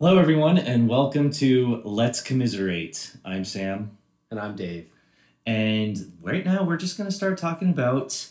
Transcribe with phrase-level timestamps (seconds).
[0.00, 3.16] Hello, everyone, and welcome to Let's Commiserate.
[3.24, 3.98] I'm Sam,
[4.30, 4.90] And I'm Dave.
[5.46, 8.28] and right now we're just going to start talking about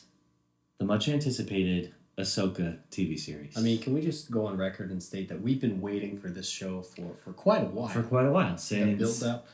[0.79, 3.55] the much anticipated Ahsoka TV series.
[3.55, 6.29] I mean, can we just go on record and state that we've been waiting for
[6.29, 7.87] this show for, for quite a while.
[7.87, 9.47] for quite a while the since build up.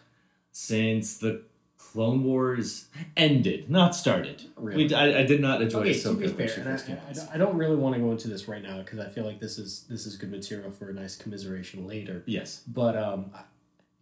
[0.52, 1.43] since the
[1.91, 4.43] Clone Wars ended, not started.
[4.57, 4.88] Really?
[4.88, 7.29] We, I, I did not enjoy Okay, Ahsoka to be fair, and I, I, don't-
[7.34, 9.57] I don't really want to go into this right now because I feel like this
[9.57, 12.23] is this is good material for a nice commiseration later.
[12.25, 12.61] Yes.
[12.67, 13.31] But um,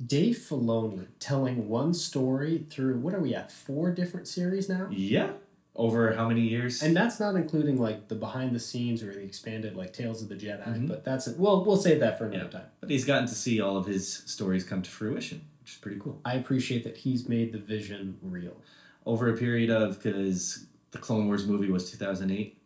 [0.05, 5.31] Dave Filoni telling one story through what are we at four different series now, Yeah.
[5.75, 6.83] Over how many years?
[6.83, 10.29] and that's not including like the behind the scenes or the expanded like Tales of
[10.29, 10.63] the Jedi.
[10.67, 10.87] Mhm.
[10.87, 11.37] But that's it.
[11.39, 12.59] Well, we'll save that for another Yeah.
[12.59, 12.67] time.
[12.79, 15.99] but he's gotten to see all of his stories come to fruition, which is pretty
[15.99, 16.19] cool.
[16.25, 18.57] I appreciate that he's made the vision real.
[19.05, 22.57] over a period of because the Clone Wars movie was 2008,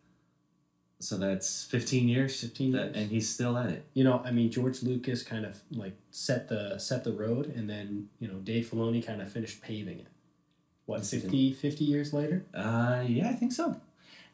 [1.00, 2.40] so that's 15 years.
[2.40, 2.96] 15 that- years.
[2.96, 3.84] and he's still at it.
[3.94, 7.68] you know, I mean, George Lucas kind of like set the set the road, and
[7.70, 10.06] then you know Dave Filoni kind of finished paving it.
[10.86, 12.46] What 50, 50 years later?
[12.54, 13.80] Uh, yeah, I think so.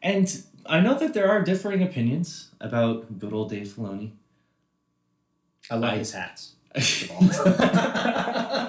[0.01, 4.11] And I know that there are differing opinions about good old Dave Filoni.
[5.69, 6.53] I love I- his hats.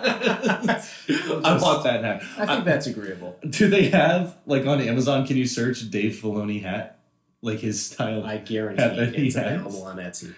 [0.06, 2.22] I want that hat.
[2.38, 3.38] I think that's agreeable.
[3.48, 5.26] Do they have like on Amazon?
[5.26, 6.98] Can you search Dave Filoni hat,
[7.42, 8.24] like his style?
[8.24, 8.92] I guarantee Yeah,
[9.26, 9.44] it's has.
[9.44, 10.34] available on Etsy.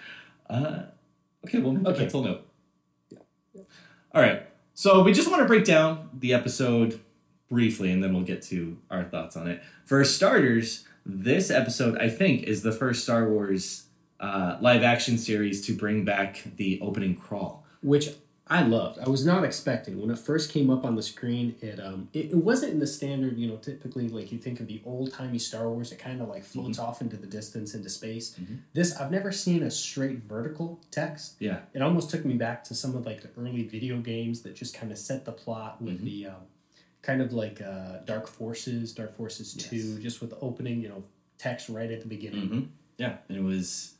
[0.49, 0.83] Uh,
[1.45, 1.99] okay, well, Okay.
[2.01, 2.47] mental note.
[3.09, 3.61] Yeah.
[4.13, 6.99] All right, so we just want to break down the episode
[7.49, 9.61] briefly, and then we'll get to our thoughts on it.
[9.85, 13.85] For starters, this episode, I think, is the first Star Wars
[14.19, 17.63] uh, live action series to bring back the opening crawl.
[17.81, 18.09] which
[18.51, 18.97] I loved.
[18.97, 21.55] I was not expecting when it first came up on the screen.
[21.61, 24.65] It um it, it wasn't in the standard you know typically like you think of
[24.67, 25.91] the old timey Star Wars.
[25.91, 28.35] It kind of like floats off into the distance into space.
[28.41, 28.59] Mhm.
[28.73, 31.35] This I've never seen a straight vertical text.
[31.39, 31.59] Yeah.
[31.75, 34.73] It almost took me back to some of like the early video games that just
[34.73, 36.05] kind of set the plot with Mhm.
[36.05, 36.41] the um,
[37.03, 39.69] kind of like uh, Dark Forces, Dark Forces Yes.
[39.69, 41.03] Two, just with the opening you know
[41.37, 42.41] text right at the beginning.
[42.49, 42.61] Mm-hmm.
[42.97, 43.93] Yeah, and it was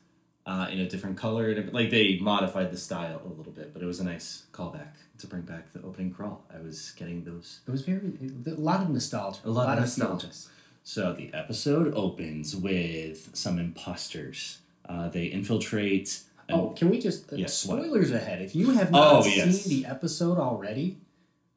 [0.45, 1.49] uh, in a different color.
[1.49, 4.95] and Like they modified the style a little bit, but it was a nice callback
[5.19, 6.43] to bring back the opening crawl.
[6.53, 7.99] I was getting those It was very
[8.47, 9.39] a lot of nostalgia.
[9.45, 10.19] A lot, of nostalgia.
[10.27, 10.49] feelings.
[10.83, 14.59] So the episode opens with some imposters.
[14.87, 16.21] Uh, they infiltrate.
[16.51, 17.83] Oh, can we just uh, Yes, what?
[17.83, 18.41] spoilers ahead?
[18.41, 19.65] If you have not Oh, seen yes.
[19.65, 20.97] the episode already,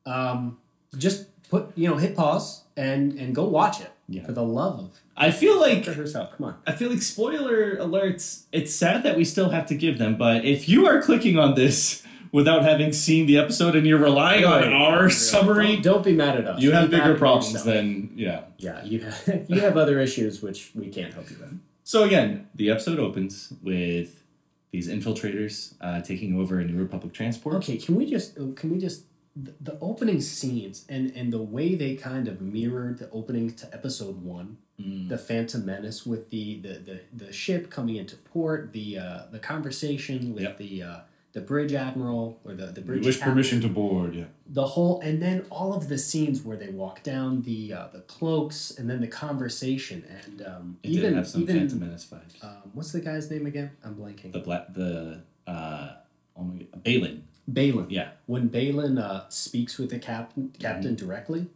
[0.05, 0.59] um,
[0.99, 4.25] just put you know hit pause and and go watch it Yeah.
[4.27, 6.37] for the love of I feel like for herself.
[6.37, 6.55] Come on.
[6.67, 8.45] I feel like spoiler alerts.
[8.53, 11.55] It's sad that we still have to give them, but if you are clicking on
[11.55, 12.03] this
[12.33, 16.39] without having seen the episode and you're relying on our summary, Don't, don't be mad
[16.39, 16.63] at us.
[16.63, 18.45] you have Be bigger problems than yeah.
[18.57, 18.83] yeah.
[18.85, 21.61] You have, you have other issues which we can't help you with.
[21.85, 24.23] So again, the episode opens with
[24.71, 27.57] these infiltrators uh, taking over a New Republic transport.
[27.57, 31.75] Okay, can we just can we just the, the opening scenes and and the way
[31.75, 35.09] they kind of mirrored the opening to episode one Mm.
[35.11, 39.39] the Phantom Menace with the the, the, the ship coming into port, the uh, the
[39.39, 40.59] conversation with Yep.
[40.59, 40.97] the uh,
[41.35, 44.15] the bridge admiral or the the bridge wish captain, permission to board.
[44.15, 44.25] Yeah.
[44.47, 48.01] the whole and then all of the scenes where they walk down the uh, the
[48.01, 52.07] cloaks and then the conversation and um, It even did have some even Phantom Menace
[52.11, 52.43] vibes.
[52.43, 53.71] um, what's the guy's name again?
[53.85, 54.33] I'm blanking.
[54.33, 55.93] the black the uh
[56.37, 57.21] oh my god Baylan.
[57.51, 57.87] Baylan.
[57.91, 58.11] Yeah.
[58.27, 61.07] When Baylan uh, speaks with the captain captain Mm-hmm.
[61.07, 61.47] directly,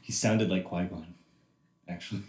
[0.00, 1.14] He sounded like Qui Gon,
[1.88, 2.22] actually.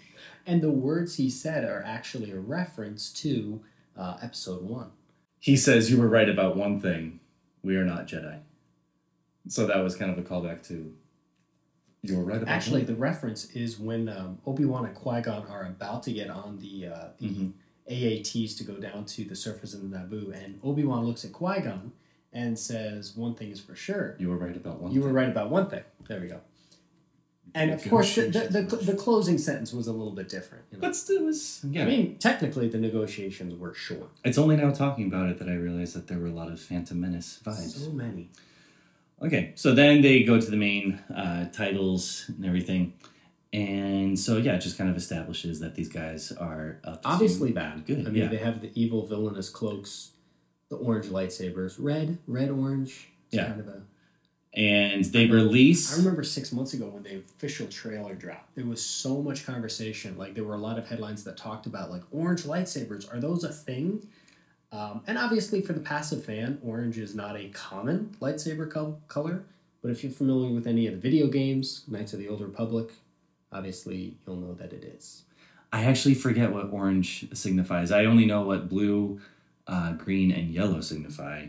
[0.45, 3.61] and the words he said are actually a reference to
[3.97, 4.91] uh, episode one.
[5.39, 7.19] He says you were right about one thing.
[7.63, 8.39] We are not Jedi.
[9.47, 10.93] So that was kind of a callback to
[12.01, 12.87] you were right about Actually, one.
[12.87, 16.59] the reference is when um, Obi Wan and Qui Gon are about to get on
[16.59, 17.53] the uh, the Mhm.
[17.89, 21.31] AATs to go down to the surface of the Naboo, and Obi Wan looks at
[21.31, 21.91] Qui Gon
[22.35, 25.07] and says, "One thing is for sure, you were right about one you thing.
[25.07, 26.41] were right about one thing." There we go.
[27.55, 30.65] And of course, the, the, the, the closing sentence was a little bit different.
[30.71, 30.81] You know?
[30.81, 31.83] But still, it was yeah.
[31.83, 34.09] I mean, technically, the negotiations were short.
[34.25, 36.59] it's only now talking about it that I realized that there were a lot of
[36.59, 37.85] Phantom Menace vibes.
[37.85, 38.29] So many.
[39.21, 42.93] Okay, so then they go to the main uh, titles and everything,
[43.53, 47.85] and so yeah, it just kind of establishes that these guys are Obviously bad.
[47.85, 48.27] Good, I mean, yeah.
[48.27, 50.11] they have the evil villainous cloaks,
[50.69, 53.09] the orange lightsabers, red, red, orange.
[53.27, 53.47] It's Yeah.
[53.47, 53.81] kind of a
[54.57, 55.93] and they I release.
[55.93, 58.55] I remember six months ago when the official trailer dropped.
[58.55, 60.17] There was so much conversation.
[60.17, 63.13] Like there were a lot of headlines that talked about like orange lightsabers.
[63.13, 64.07] Are those a thing?
[64.71, 69.43] Um, and obviously, for the passive fan, orange is not a common lightsaber col- color.
[69.81, 72.91] But if you're familiar with any of the video games, Knights of the Old Republic,
[73.51, 75.23] obviously you'll know that it is.
[75.73, 77.91] I actually forget what orange signifies.
[77.91, 79.19] I only know what blue,
[79.67, 81.47] uh, green, and yellow signify.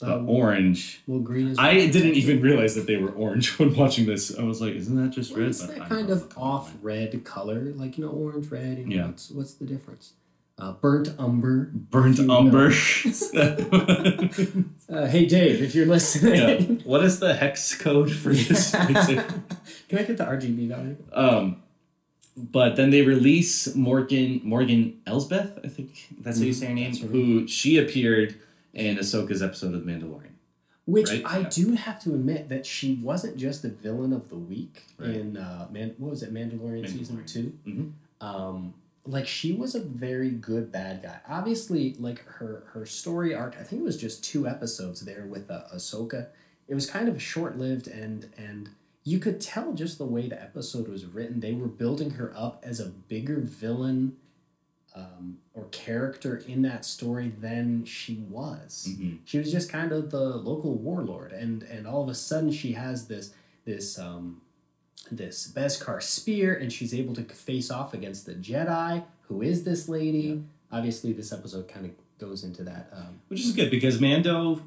[0.00, 1.00] the Um, orange.
[1.06, 1.58] well, green is.
[1.58, 4.36] I didn't even realize that they were orange when watching this.
[4.36, 5.50] I was like, isn't that just Well, red?
[5.50, 8.84] it's But that I kind of off red color, like you know, orange, red.
[8.88, 9.06] Yeah.
[9.06, 10.14] what's what's the difference?
[10.58, 11.70] Uh, burnt umber.
[11.72, 12.72] Burnt umber.
[14.92, 15.92] Uh, hey Dave, if you're yeah.
[15.92, 18.72] listening, What is the hex code for this?
[18.72, 20.96] can I get the RGB value?
[21.14, 21.61] um,
[22.36, 26.74] but then they release Morgan Morgan Elsbeth, I think that's how you Mhm, say her
[26.74, 26.96] name.
[26.96, 28.36] her Who she appeared
[28.74, 30.28] in Ahsoka's episode of The Mandalorian.
[30.86, 31.22] Which Right?
[31.24, 31.48] I Yeah.
[31.50, 35.10] do have to admit that she wasn't just a villain of the week Right.
[35.16, 35.94] in uh, Man.
[35.98, 37.26] What was it, Mandalorian, season Mandalorian.
[37.26, 37.92] 2 Mhm.
[38.26, 38.74] Um,
[39.06, 41.18] like she was a very good bad guy.
[41.28, 43.56] Obviously, like her her story arc.
[43.60, 46.28] I think it was just two episodes there with uh, Ahsoka.
[46.68, 48.70] It was kind of short lived, and and
[49.04, 51.40] you could tell just the way the episode was written.
[51.40, 54.16] They were building her up as a bigger villain.
[54.94, 59.20] Um, or character in that story than she was Mhm.
[59.24, 62.72] she was just kind of the local warlord and and all of a sudden she
[62.72, 63.32] has this
[63.64, 64.42] this um
[65.10, 69.88] this Beskar spear and she's able to face off against the Jedi who is this
[69.88, 74.60] lady obviously this episode kind of goes into that um Which is good because Mando,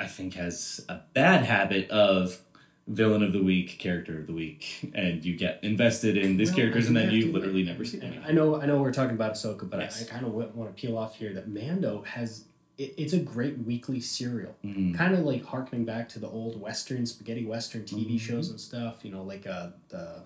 [0.00, 2.42] I think, has a bad habit of
[2.90, 6.56] villain of the week, character of the week, and you get invested in these Well,
[6.58, 8.22] characters and then you to- literally never see them.
[8.26, 10.02] I know I know we're talking about Ahsoka but Yes.
[10.02, 12.44] I, I kind of want to peel off here that Mando has
[12.78, 14.94] it, it's a great weekly serial Mhm.
[14.94, 18.20] kind of like harkening back to the old western spaghetti western TV Mhm.
[18.20, 19.04] shows and stuff.
[19.04, 20.22] You know, like uh, the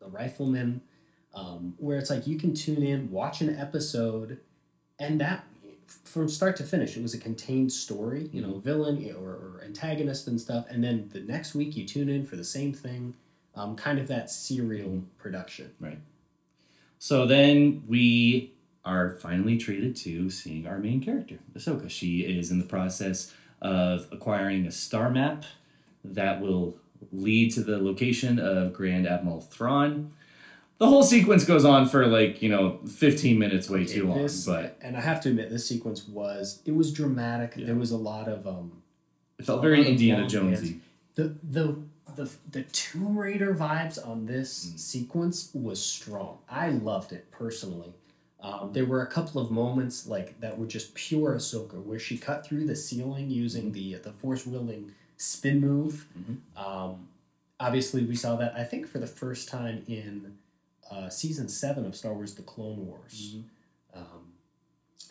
[0.00, 0.80] the Rifleman,
[1.34, 4.38] um, where it's like you can tune in, watch an episode,
[4.98, 5.44] and that
[6.04, 8.28] from start to finish, it was a contained story.
[8.32, 8.60] You know, mm-hmm.
[8.60, 12.26] villain eh, or, or antagonist and stuff, and then the next week you tune in
[12.26, 13.14] for the same thing.
[13.54, 15.18] Um, kind of that serial mm-hmm.
[15.18, 15.72] production.
[15.80, 15.98] Right.
[16.98, 18.52] So then we
[18.84, 21.90] are finally treated to seeing our main character, Ahsoka.
[21.90, 25.44] She is in the process of acquiring a star map
[26.04, 26.76] that will
[27.12, 30.12] lead to the location of Grand Admiral Thrawn.
[30.78, 34.22] The whole sequence goes on for like, you know, 15 minutes, way too long.
[34.22, 37.54] This- but and I have to admit, this sequence was it was dramatic.
[37.56, 37.66] Yeah.
[37.66, 38.82] There was a lot of um,
[39.38, 40.80] it felt very Indiana Jonesy.
[41.16, 41.76] the the
[42.16, 44.78] the the Tomb Raider vibes on this Mm.
[44.78, 46.38] sequence was strong.
[46.48, 47.92] I loved it personally.
[48.40, 52.16] Um, there were a couple of moments like that were just pure Ahsoka, where she
[52.16, 56.06] cut through the ceiling using the the force wielding spin move.
[56.16, 56.36] Mhm.
[56.56, 57.08] Um,
[57.58, 60.36] obviously, we saw that I think for the first time in
[60.90, 63.36] uh, season seven of Star Wars: The Clone Wars.
[63.94, 64.32] Um,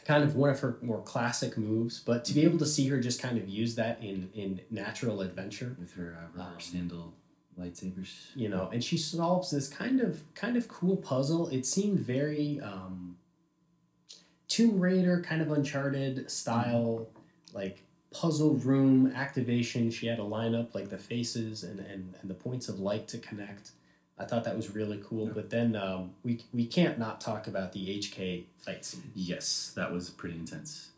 [0.05, 2.99] kind of one of her more classic moves, but to be able to see her
[2.99, 7.13] just kind of use that in in natural adventure With her uh, Um,
[7.59, 8.13] lightsabers.
[8.35, 11.49] you know and she solves this kind of kind of cool puzzle.
[11.49, 13.17] It seemed very um
[14.47, 17.07] tomb raider kind of uncharted style
[17.53, 19.91] like puzzle room activation.
[19.91, 23.17] She had a lineup like the faces and and, and the points of light to
[23.17, 23.71] connect
[24.19, 25.33] i thought that was really cool Yeah.
[25.35, 29.91] but then um, we we can't not talk about the hk fight scene Yes, that
[29.91, 30.89] was pretty intense.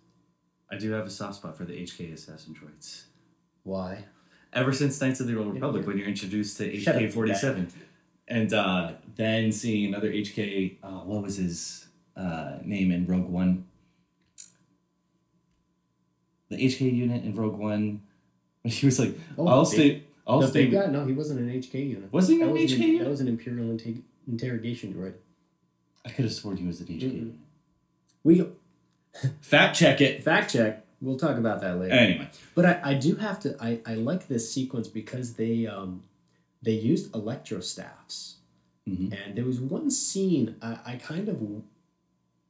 [0.72, 3.04] I do have a soft spot for the HK assassin droids.
[3.64, 4.06] why
[4.54, 5.88] ever since Knights of the Old Republic yeah.
[5.88, 7.68] when you're introduced to HK forty seven,
[8.28, 10.78] and uh, then seeing another HK.
[10.84, 13.66] Uh, what was his uh, name in Rogue One?
[16.50, 18.02] The HK unit in Rogue One.
[18.64, 20.04] He was like, oh "I'll stay.
[20.30, 22.52] I'll the stay." big guy no he wasn't an hk unit Was he that an
[22.54, 23.04] was HK an, unit?
[23.04, 25.14] that was an imperial inte- interrogation droid
[26.06, 27.02] I could have sworn he was an HK.
[27.02, 27.34] Unit.
[28.24, 28.46] we
[29.42, 30.24] Fact check it.
[30.24, 30.86] Fact check.
[31.02, 31.94] We'll talk about that later.
[31.94, 36.04] Anyway, But I, I do have to I, I like this sequence because they um
[36.62, 38.36] they used electrostaffs.
[38.88, 39.14] Mhm.
[39.26, 41.42] And there was one scene I, I kind of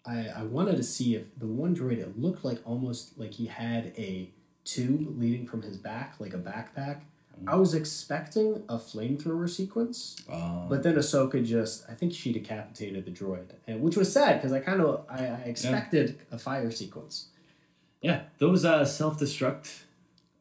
[0.05, 3.45] I, I wanted to see if the one droid it looked like almost like he
[3.47, 4.29] had a
[4.65, 7.01] tube leading from his back, like a backpack.
[7.47, 13.05] I was expecting a flamethrower sequence, uh, but then Ahsoka just I think she decapitated
[13.05, 16.71] the droid, and which was sad because I kind of I, I expected a fire
[16.71, 17.27] sequence.
[18.01, 19.83] yeah, those uh, self destruct.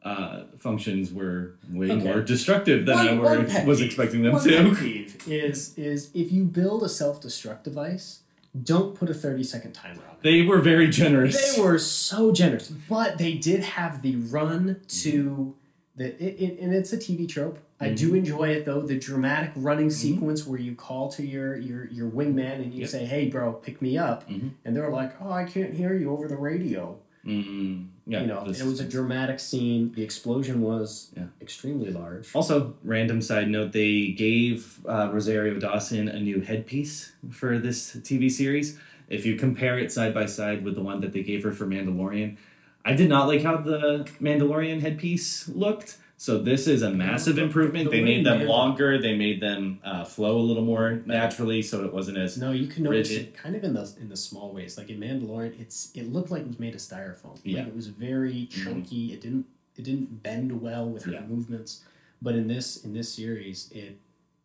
[0.05, 2.05] Uh, functions were way Okay.
[2.05, 4.71] more destructive than I were, was expecting them One to.
[4.71, 8.21] pet peeve is is if you build a self destruct device,
[8.63, 10.23] don't put a thirty second timer on it.
[10.23, 11.57] They were very generous.
[11.57, 15.55] They were so generous, but they did have the run to
[15.99, 17.59] the it, it, and it's a TV trope.
[17.81, 18.81] I do enjoy it though.
[18.83, 22.89] The dramatic running sequence where you call to your your your wingman and you Yep.
[22.89, 24.51] say, "Hey, bro, pick me up," Mhm.
[24.65, 28.45] and they're like, "Oh, I can't hear you over the radio." Mm, yeah, you know,
[28.47, 29.93] this it was a dramatic scene.
[29.95, 31.25] The explosion was Yeah.
[31.43, 32.35] extremely large.
[32.35, 38.31] Also, random side note: they gave uh, Rosario Dawson a new headpiece for this TV
[38.31, 38.79] series.
[39.09, 41.67] If you compare it side by side with the one that they gave her for
[41.67, 42.37] Mandalorian,
[42.85, 45.99] I did not like how the Mandalorian headpiece looked.
[46.21, 47.85] So this is a massive improvement.
[47.91, 49.01] the they made them longer.
[49.01, 52.67] They made them uh, flow a little more naturally, so it wasn't as No, you
[52.67, 53.27] can notice Rigid.
[53.29, 54.77] it kind of in the in the small ways.
[54.77, 57.35] Like in Mandalorian, it's it looked like it was made of styrofoam.
[57.35, 57.67] Like Yeah.
[57.67, 59.13] it was very chunky.
[59.13, 61.21] It didn't it didn't bend well with her Yeah.
[61.21, 61.85] movements.
[62.21, 63.99] But in this in this series, it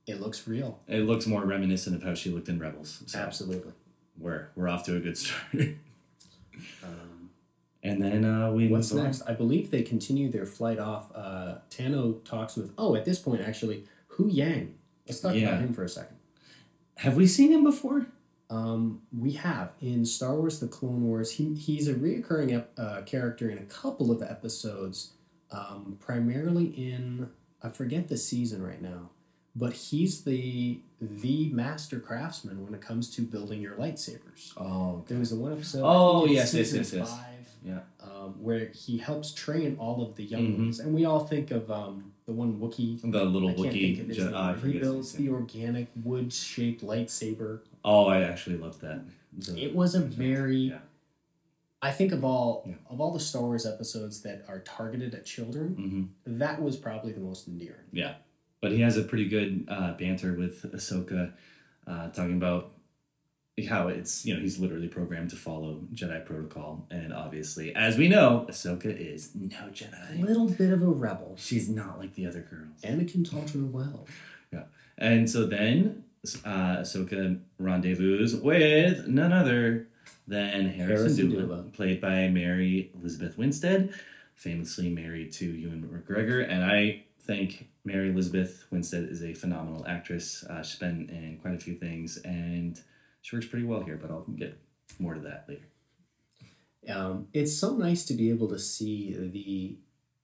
[0.06, 0.80] it looks real.
[0.88, 3.02] it looks more reminiscent of how she looked in Rebels.
[3.08, 3.72] So Absolutely.
[4.20, 5.56] we're we're off to a good start.
[6.84, 7.12] Um,
[7.84, 9.04] and then uh, we what's on.
[9.04, 9.22] next?
[9.28, 11.12] I believe they continue their flight off.
[11.16, 12.74] Uh, Tano talks with.
[12.78, 13.86] Oh, at this point, actually,
[14.18, 14.72] Huyang.
[15.08, 15.50] Let's talk Yeah.
[15.50, 16.16] about him for a second.
[16.98, 18.08] Have we seen him before?
[18.50, 21.32] Um, we have in Star Wars: The Clone Wars.
[21.32, 25.13] He he's a reoccurring ep- uh, character in a couple of episodes,
[25.52, 27.30] um, primarily in
[27.62, 29.10] I forget the season right now,
[29.56, 34.54] but he's the the master craftsman when it comes to building your lightsabers.
[34.56, 35.82] Oh, There was the one episode.
[35.84, 37.13] Oh, yes, yes, yes, yes.
[37.65, 37.79] Yeah.
[38.01, 40.58] Um, where he helps train all of the young Mhm.
[40.58, 43.00] ones, and we all think of um, the one Wookiee.
[43.01, 44.01] the little I can't Wookiee.
[44.01, 47.60] of Je- oh, he builds the organic wood-shaped lightsaber.
[47.86, 49.01] Oh, I actually loved that.
[49.38, 50.79] The- It was a very Yeah.
[51.82, 52.75] I think of all Yeah.
[52.89, 56.38] of all the Star Wars episodes that are targeted at children, Mhm.
[56.39, 57.88] that was probably the most endearing.
[57.91, 58.15] Yeah,
[58.62, 61.34] but he has a pretty good uh, banter with Ahsoka,
[61.88, 62.72] uh, talking about
[63.70, 68.08] how it's you know he's literally programmed to follow Jedi protocol, and obviously, as we
[68.08, 70.20] know, Ahsoka is no Jedi.
[70.20, 71.36] A little bit of a rebel.
[71.38, 72.82] She's not like the other girls.
[72.82, 74.08] Anakin taught her well.
[74.52, 74.64] Yeah,
[74.98, 76.04] and so then
[76.44, 79.88] uh, Ahsoka rendezvous with none other
[80.28, 83.94] than Harrison, Hera Syndulla, played by Mary Elizabeth Winstead,
[84.36, 86.50] famously married to Ewan McGregor.
[86.50, 90.44] And I think Mary Elizabeth Winstead is a phenomenal actress.
[90.44, 92.82] Uh, she's been in quite a few things, and
[93.24, 93.98] she works pretty well here.
[94.00, 94.60] But I'll get
[95.00, 95.65] more to that later.
[96.88, 99.77] Um, it's so nice to be able to see the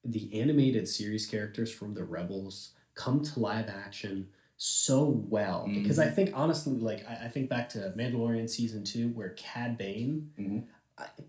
[0.05, 4.27] the animated series characters from the Rebels come to live action
[4.57, 5.65] so well.
[5.67, 5.81] Mhm.
[5.81, 9.77] Because I think honestly, like I, I think back to Mandalorian season two, where Cad
[9.77, 10.31] Bane.
[10.39, 10.63] Mhm.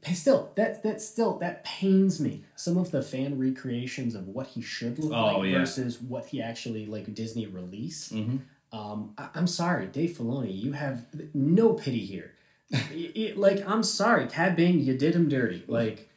[0.04, 2.42] I, still, that that still that pains me.
[2.56, 5.58] Some of the fan recreations of what he should look Oh, like yeah.
[5.58, 8.12] versus what he actually like Disney released.
[8.12, 8.38] Mm-hmm.
[8.72, 12.32] Um, I, I'm sorry, Dave Filoni, you have no pity here.
[12.72, 15.64] Y- y- like, I'm sorry, Cad Bane, you did him dirty.
[15.66, 16.08] Like,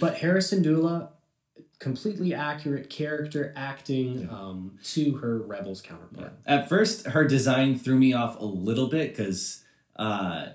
[0.00, 1.08] but Hera Syndulla,
[1.80, 4.30] completely accurate character acting Yeah.
[4.30, 6.32] um, to her Rebels counterpart.
[6.46, 9.62] At first, her design threw me off a little bit because
[9.96, 10.48] uh,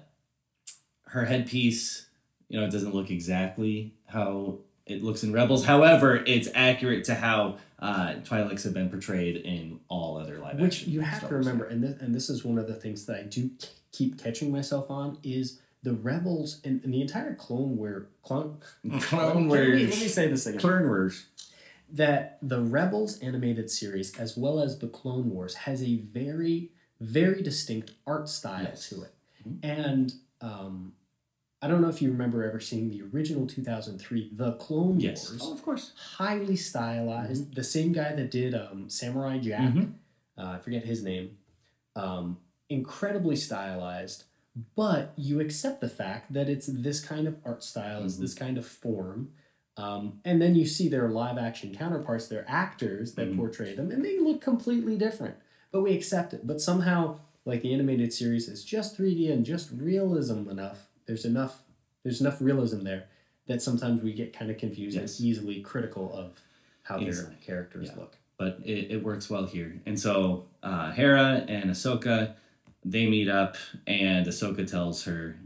[1.07, 2.07] her headpiece,
[2.50, 5.65] you know, it doesn't look exactly how it looks in Rebels.
[5.65, 10.83] However, it's accurate to how uh, Twi'leks have been portrayed in all other live Which
[10.87, 13.23] you have to remember, and this, and this is one of the things that I
[13.23, 18.07] do k- keep catching myself on is the Rebels and, and the entire Clone War
[18.23, 18.57] clone.
[19.01, 19.89] Clone Let me- Wars.
[19.91, 20.59] Let me say this again.
[20.61, 21.25] Clone Wars.
[21.91, 26.71] that the Rebels animated series, as well as the Clone Wars, has a very,
[27.01, 28.89] very distinct art style Yes.
[28.89, 29.13] to it.
[29.47, 29.59] Mhm.
[29.61, 30.93] And um,
[31.63, 35.29] I don't know if you remember ever seeing the original 2003 The Clone Yes.
[35.29, 35.41] Wars.
[35.46, 35.93] Oh, of course.
[35.96, 37.55] Highly stylized.
[37.55, 39.93] The same guy that did um, Samurai Jack, Mhm.
[40.38, 41.38] uh, I forget his name,
[41.96, 44.25] um, incredibly stylized.
[44.75, 48.20] But you accept the fact that it's this kind of art style, it's Mhm.
[48.20, 49.32] this kind of form.
[49.77, 53.38] Um, and then you see their live action counterparts, their actors that Mhm.
[53.38, 55.36] portray them, and they look completely different.
[55.72, 56.46] But we accept it.
[56.46, 60.89] But somehow, like the animated series is just 3D and just realism enough.
[61.05, 61.62] There's enough.
[62.03, 63.05] There's enough realism there
[63.48, 65.19] that sometimes we get kind of confused Yes.
[65.19, 66.39] and easily critical of
[66.83, 67.29] how Easily.
[67.29, 68.00] their characters Yeah.
[68.00, 68.17] look.
[68.38, 69.79] but it, it works well here.
[69.86, 72.33] And so uh, Hera and Ahsoka,
[72.83, 73.55] they meet up,
[73.88, 75.38] and Ahsoka tells her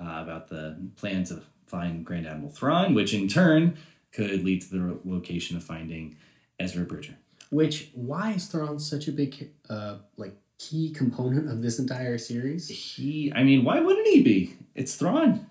[0.00, 3.76] uh, about the plan to find Grand Admiral Thrawn, which in turn
[4.12, 6.16] could lead to the location of finding
[6.60, 7.16] Ezra Bridger.
[7.50, 12.68] Which why is Thrawn such a big uh, like key component of this entire series?
[12.68, 14.54] He, I mean, why wouldn't he be?
[14.74, 15.46] It's Thrawn.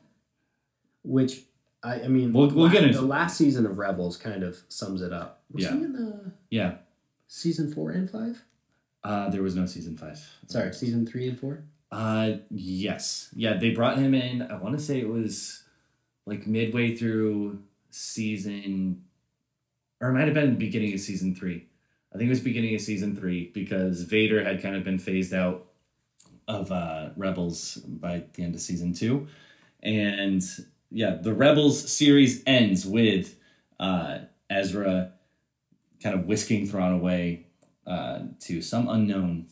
[1.04, 1.44] Which
[1.84, 5.02] I, I mean, We'll- we'll get into the last season of Rebels kind of sums
[5.02, 5.44] it up.
[5.52, 5.76] Was Yeah.
[5.78, 6.78] he in the Yeah,
[7.28, 8.46] season four and five?
[9.04, 10.18] uh, there was no season five.
[10.48, 11.64] Sorry, season three and four.
[11.92, 14.42] Uh, yes, yeah, they brought him in.
[14.44, 15.64] I want to say it was
[16.26, 17.62] like midway through
[17.92, 19.04] season,
[20.00, 21.68] or it might have been beginning of season three.
[22.14, 25.34] I think it was beginning of season three because Vader had kind of been phased
[25.34, 25.68] out
[26.48, 29.28] of uh, Rebels by the end of season two,
[29.82, 30.42] and
[30.92, 33.36] yeah, the Rebels series ends with
[33.80, 34.20] uh,
[34.50, 35.14] Ezra
[36.02, 37.48] kind of whisking Thrawn away
[37.88, 39.48] uh, to some unknown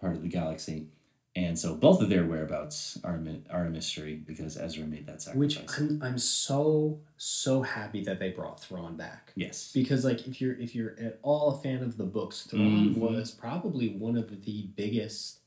[0.00, 0.88] part of the galaxy
[1.36, 5.20] And so both of their whereabouts are, a are a mystery because Ezra made that
[5.22, 5.58] sacrifice.
[5.58, 9.72] Which I'm, I'm so so happy that they brought Thrawn back yes.
[9.74, 12.98] because like if you're if you're at all a fan of the books, Thrawn Mhm.
[12.98, 15.40] was probably one of the biggest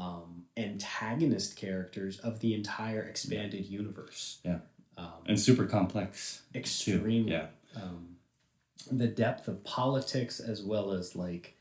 [0.00, 4.38] um, antagonist characters of the entire expanded universe.
[4.44, 4.58] Yeah.
[4.96, 6.42] um, And super complex.
[6.52, 6.58] too.
[6.58, 7.32] extremely.
[7.32, 7.46] Yeah.
[7.76, 8.16] Um,
[8.90, 11.54] the depth of politics as well as like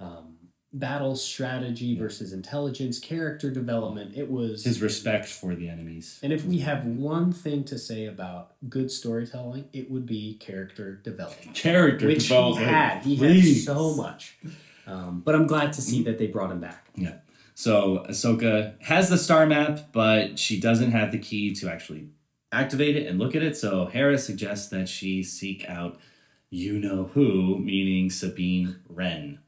[0.00, 0.34] um,
[0.72, 2.00] battle strategy Yeah.
[2.00, 4.16] versus intelligence, character development.
[4.16, 6.18] It was His respect for the enemies.
[6.22, 10.96] And if we have one thing to say about good storytelling, it would be character
[10.96, 12.66] development, Character which he development.
[12.70, 13.02] had.
[13.04, 13.64] He Please.
[13.66, 14.36] had so much.
[14.86, 16.88] Um, but I'm glad to see that they brought him back.
[17.54, 22.08] So Ahsoka has the star map, but she doesn't have the key to actually
[22.50, 23.56] activate it and look at it.
[23.56, 25.98] So Hera suggests that she seek out
[26.50, 29.40] you know who, meaning Sabine Wren.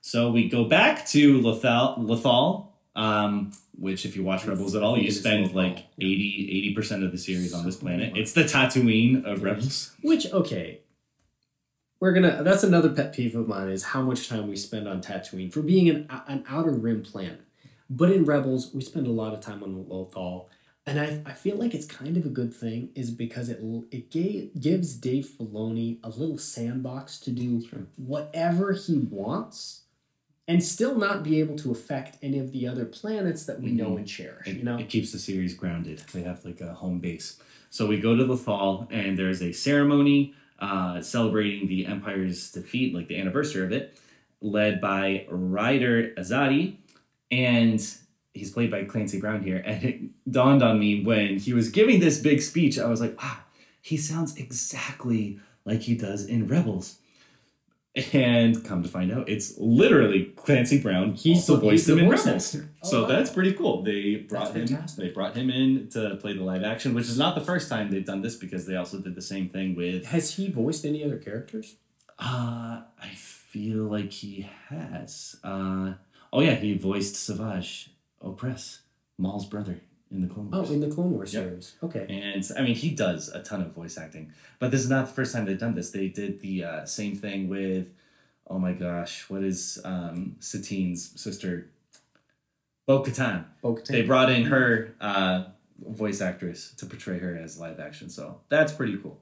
[0.00, 4.98] So we go back to Lothal, Lothal um, which if you watch Rebels at all,
[4.98, 6.08] you spend like yeah.
[6.08, 8.16] 80 percent of the series on this planet.
[8.16, 9.92] It's the Tatooine of Rebels.
[10.02, 10.80] Which okay,
[12.02, 12.42] we're gonna.
[12.42, 15.62] That's another pet peeve of mine is how much time we spend on Tatooine for
[15.62, 17.42] being an an outer rim planet.
[17.88, 20.46] But in Rebels, we spend a lot of time on Lothal,
[20.84, 23.60] and I, I feel like it's kind of a good thing, is because it
[23.92, 27.62] it gave, gives Dave Filoni a little sandbox to do
[27.96, 29.82] whatever he wants,
[30.48, 33.90] and still not be able to affect any of the other planets that we know
[33.92, 33.98] Mhm.
[33.98, 34.48] and cherish.
[34.48, 36.02] It, You know, it keeps the series grounded.
[36.12, 37.36] They have like a home base.
[37.70, 42.94] So we go to the fall, and there's a ceremony uh, celebrating the Empire's defeat,
[42.94, 43.98] like the anniversary of it,
[44.40, 46.76] led by Ryder Azadi,
[47.32, 47.84] and
[48.32, 49.62] he's played by Clancy Brown here.
[49.66, 50.00] And it
[50.30, 53.38] dawned on me when he was giving this big speech, I was like, wow,
[53.80, 56.98] he sounds exactly like he does in Rebels.
[58.14, 61.12] And come to find out, it's literally Clancy Brown.
[61.12, 62.54] He's the- voiced he's the him in voice Rebels.
[62.54, 62.70] actor.
[62.82, 63.08] Oh, so wow.
[63.08, 63.82] that's pretty cool.
[63.82, 64.76] They brought That's him.
[64.76, 65.04] fantastic.
[65.04, 67.90] They brought him in to play the live action, which is not the first time
[67.90, 70.06] they've done this because they also did the same thing with.
[70.06, 71.76] has he voiced any other characters?
[72.18, 75.36] Uh, I feel like he has.
[75.44, 75.94] Uh,
[76.32, 77.90] oh yeah, he voiced Savage
[78.22, 78.80] Oppress,
[79.18, 79.80] Maul's brother
[80.12, 80.70] in the Clone Oh, Wars.
[80.70, 81.42] in the Clone Wars Yep.
[81.44, 81.74] series.
[81.82, 82.06] Okay.
[82.08, 85.12] and I mean, he does a ton of voice acting, but this is not the
[85.12, 85.90] first time they've done this.
[85.90, 87.92] They did the uh, same thing with,
[88.46, 91.68] oh my gosh, what is um, Satine's sister,
[92.86, 93.44] Bo Katan.
[93.62, 93.86] Bo-Katan.
[93.86, 95.44] They brought in her uh,
[95.86, 99.20] voice actress to portray her as live action, so that's pretty cool.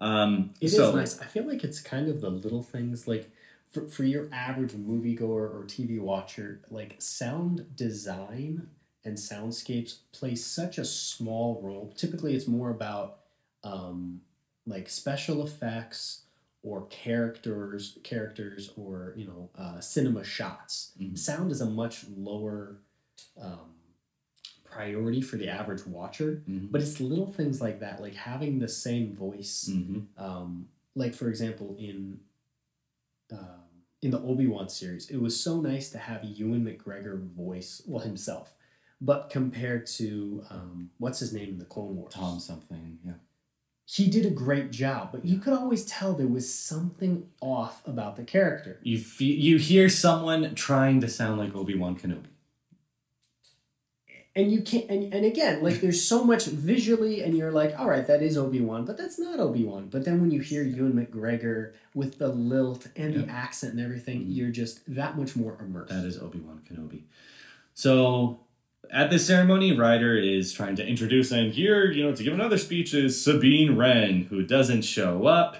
[0.00, 1.20] Um, It is so, nice.
[1.20, 3.30] I feel like it's kind of the little things like
[3.72, 5.20] for, for your average moviegoer
[5.52, 8.68] or TV watcher, like sound design
[9.04, 11.92] and soundscapes play such a small role.
[11.96, 13.20] Typically, it's more about
[13.64, 14.20] um,
[14.66, 16.22] like special effects
[16.62, 20.92] or characters, characters or you know uh, cinema shots.
[21.00, 21.16] Mhm.
[21.18, 22.78] Sound is a much lower
[23.40, 23.74] um,
[24.64, 26.42] priority for the average watcher.
[26.48, 26.70] Mhm.
[26.70, 29.68] But it's little things like that, like having the same voice.
[29.70, 30.06] Mhm.
[30.18, 32.20] Um, like for example, in
[33.30, 33.62] um,
[34.02, 38.00] in the Obi Wan series, it was so nice to have Ewan McGregor voice well
[38.04, 38.56] himself,
[39.00, 43.12] but compared to um, what's his name in the Clone Wars, Tom something, yeah.
[43.84, 45.10] he did a great job.
[45.12, 48.80] But you could always tell there was something off about the character.
[48.82, 52.26] You feel, you hear someone trying to sound like Obi Wan Kenobi.
[54.36, 57.88] and you can't and, and again like there's so much visually and you're like all
[57.88, 61.72] right that is obi-wan but that's not obi-wan but then when you hear ewan mcgregor
[61.94, 64.36] with the lilt and the accent and everything Mhm.
[64.36, 67.02] you're just that much more immersed That is Obi Wan Kenobi.
[67.74, 68.40] So
[68.92, 72.58] at this ceremony, Ryder is trying to introduce, and here, you know, to give another
[72.58, 75.56] speech is Sabine Wren, who doesn't show up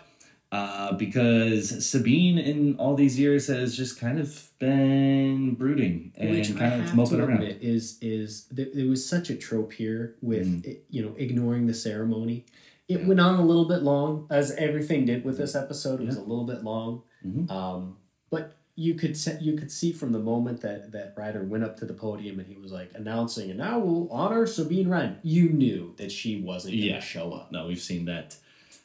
[0.51, 6.57] uh, because Sabine, in all these years, has just kind of been brooding and which
[6.57, 7.43] kind of moping around.
[7.43, 10.67] is is th- there was such a trope here with Mm.
[10.67, 12.45] it, you know ignoring the ceremony.
[12.89, 13.07] It Yeah.
[13.09, 16.01] went on a little bit long, as everything did with this episode.
[16.01, 17.51] It was a little bit long, Mhm.
[17.51, 17.97] um,
[18.31, 21.77] but you could se- you could see from the moment that that Ryder went up
[21.79, 25.19] to the podium and he was like announcing, and now we'll honor Sabine Wren.
[25.23, 27.01] You knew that she wasn't going to Yeah.
[27.01, 27.51] show up.
[27.51, 28.37] No, we've seen that.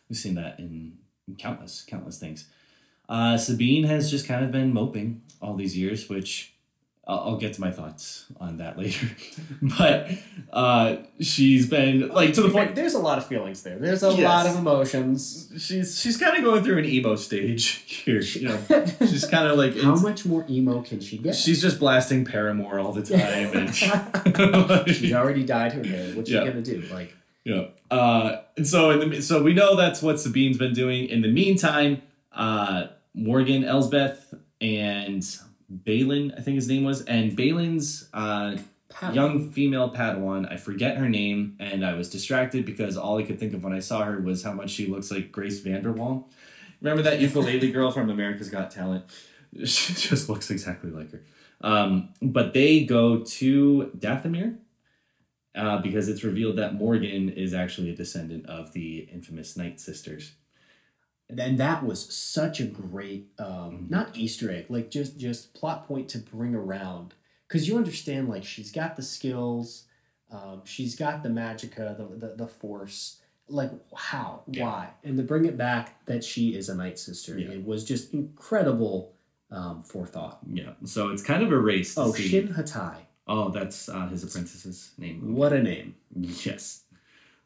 [0.10, 0.98] We've seen that in
[1.38, 2.48] countless, countless things.
[3.08, 6.53] Uh, Sabine has just kind of been moping all these years, which
[7.06, 9.08] I'll, I'll get to my thoughts on that later.
[9.78, 10.10] but
[10.54, 12.76] uh, she's been like to the point.
[12.76, 13.78] There's a lot of feelings there.
[13.78, 14.20] There's a Yes.
[14.24, 15.52] lot of emotions.
[15.58, 18.22] She's she's kind of going through an emo stage here.
[18.22, 18.60] You know,
[19.02, 21.36] she's kind of like How much more emo can she get?
[21.36, 23.76] she's just blasting Paramore all the time, and
[24.96, 26.14] She's already dyed her hair.
[26.16, 26.42] What's Yeah.
[26.44, 26.82] she gonna do?
[26.92, 27.14] Like,
[27.44, 27.66] Yeah.
[27.92, 31.08] Uh, and so in the so we know that's what Sabine's been doing.
[31.10, 35.24] In the meantime, uh, Morgan, Elsbeth, and
[35.86, 38.58] Baylan, I think his name was, and Baylan's uh,
[39.12, 40.52] young female Padawan.
[40.52, 43.74] I forget her name, and I was distracted because all I could think of when
[43.74, 46.26] I saw her was how much she looks like Grace VanderWaal.
[46.82, 49.06] Remember that ukulele girl from America's Got Talent?
[49.66, 51.22] She just looks exactly like her.
[51.62, 54.58] Um, but they go to Dathomir
[55.56, 60.34] uh, because it's revealed that Morgan is actually a descendant of the infamous Night Sisters.
[61.40, 66.10] And that was such a great um, not easter egg like just just plot point
[66.10, 67.14] to bring around
[67.48, 69.86] because you understand like she's got the skills
[70.32, 74.64] um, she's got the magica the, the, the force like how Yeah.
[74.64, 77.50] why and to bring it back that she is a night sister Yeah.
[77.52, 79.14] it was just incredible
[79.52, 81.96] um, forethought Yeah, so it's kind of a race.
[81.98, 82.28] Oh see.
[82.28, 85.36] shin Hati Oh, that's uh, his apprentice's name.
[85.36, 86.83] what a name Yes.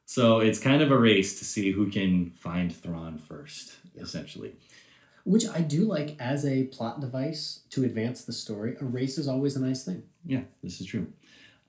[0.10, 4.04] So it's kind of a race to see who can find Thrawn first, Yeah.
[4.04, 4.54] essentially.
[5.26, 9.28] which i do like as a plot device to advance the story a race is
[9.28, 11.08] always a nice thing Yeah, this is true.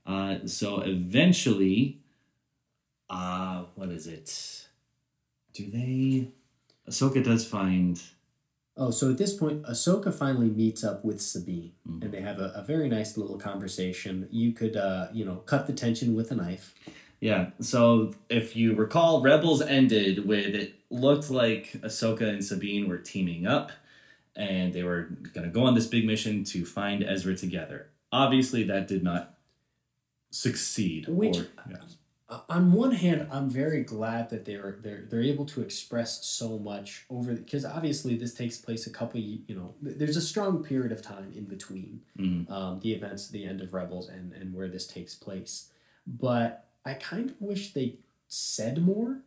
[0.06, 2.00] Uh, so eventually,
[3.10, 4.68] uh, what is it?
[5.52, 6.28] Do they?
[6.88, 8.00] Ahsoka does find.
[8.76, 12.02] Oh, so at this point, Ahsoka finally meets up with Sabine, Mhm.
[12.04, 14.28] and they have a, a very nice little conversation.
[14.30, 16.74] You could, uh, you know, cut the tension with a knife.
[17.20, 17.50] Yeah.
[17.60, 23.46] So if you recall, Rebels ended with it looked like Ahsoka and Sabine were teaming
[23.46, 23.72] up,
[24.36, 27.88] and they were gonna go on this big mission to find Ezra together.
[28.12, 29.34] Obviously, that did not
[30.30, 31.08] succeed.
[31.08, 31.76] Which- or- yeah.
[32.30, 36.58] Uh, on one hand, I'm very glad that they're they're they're able to express so
[36.58, 40.92] much over because obviously this takes place a couple, you know, there's a strong period
[40.92, 42.50] of time in between Mhm.
[42.50, 45.70] um, the events the end of Rebels and and where this takes place.
[46.06, 47.96] But I kind of wish they
[48.28, 49.20] said more.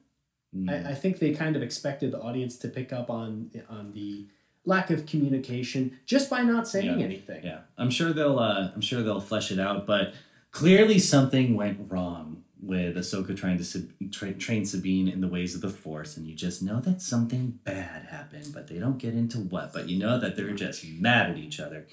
[0.56, 0.70] Mm.
[0.88, 4.28] I, I think they kind of expected the audience to pick up on on the
[4.66, 7.06] lack of communication just by not saying Yeah.
[7.06, 7.44] anything.
[7.44, 8.40] Yeah, I'm sure they'll.
[8.40, 10.14] Uh, I'm sure they'll flesh it out, but
[10.52, 15.56] clearly something went wrong with Ahsoka trying to sub- tra- train Sabine in the ways
[15.56, 19.16] of the Force, and you just know that something bad happened, but they don't get
[19.16, 19.74] into what.
[19.74, 21.88] But you know that they're just mad at each other,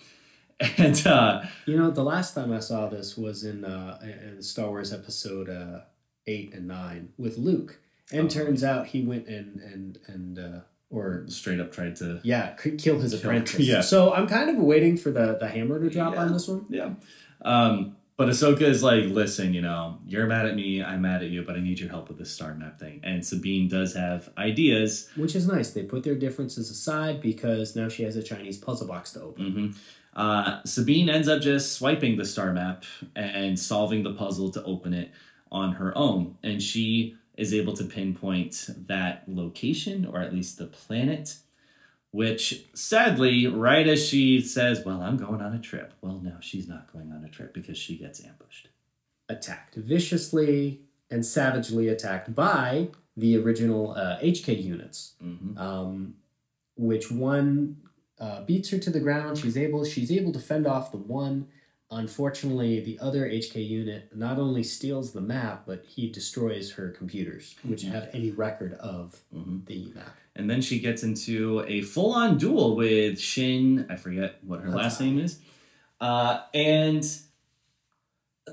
[0.61, 4.68] and uh, You know, the last time I saw this was in uh, in Star
[4.68, 5.81] Wars Episode uh,
[6.27, 7.79] eight and nine with Luke,
[8.12, 8.29] and Oh.
[8.29, 12.21] turns out he went and and and uh, or straight up tried to.
[12.25, 13.61] yeah, kill his Kill- apprentice.
[13.61, 13.81] yeah.
[13.83, 16.23] So I'm kind of waiting for the the hammer to drop Yeah.
[16.23, 16.64] on this one.
[16.68, 16.94] Yeah.
[17.42, 21.29] Um, but Ahsoka is like, listen, you know, you're mad at me, I'm mad at
[21.31, 22.99] you, but I need your help with this star map thing.
[23.05, 25.71] And Sabine does have ideas Which is nice.
[25.71, 29.53] They put their differences aside because now she has a Chinese puzzle box to open.
[29.53, 29.66] hmm
[30.18, 32.83] Uh, Sabine ends up just swiping the star map
[33.14, 35.12] and solving the puzzle to open it
[35.52, 36.37] on her own.
[36.42, 41.37] And she is able to pinpoint that location, or at least the planet,
[42.11, 45.94] which sadly, right as she says, Well, I'm going on a trip.
[46.00, 48.68] Well, no, she's not going on a trip because she gets ambushed.
[49.28, 50.81] Attacked viciously
[51.12, 55.14] and savagely attacked by the original uh, HK units.
[55.22, 56.14] hmm um,
[56.76, 57.76] which one
[58.20, 59.38] uh, beats her to the ground.
[59.38, 61.48] She's able she's able to fend off the one.
[61.90, 67.57] Unfortunately, the other HK unit not only steals the map, but he destroys her computers,
[67.62, 70.14] which have any record of hmm the map.
[70.37, 73.87] And then she gets into a full on duel with Shin.
[73.90, 75.11] I forget what her last Hati.
[75.11, 75.40] name is.
[76.00, 77.04] Uh, and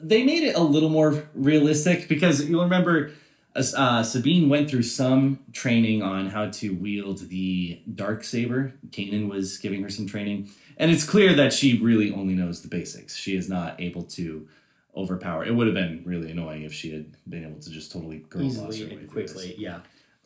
[0.02, 3.12] they made it a little more realistic because you'll remember
[3.56, 8.74] uh, Sabine went through some training on how to wield the dark saber.
[8.90, 12.68] Kanan was giving her some training, and it's clear that she really only knows the
[12.68, 13.16] basics.
[13.16, 14.48] She is not able to
[14.96, 15.46] overpower.
[15.46, 18.44] It would have been really annoying if she had been able to just totally girl
[18.44, 19.34] boss her way and through this.
[19.34, 19.80] quickly, yeah.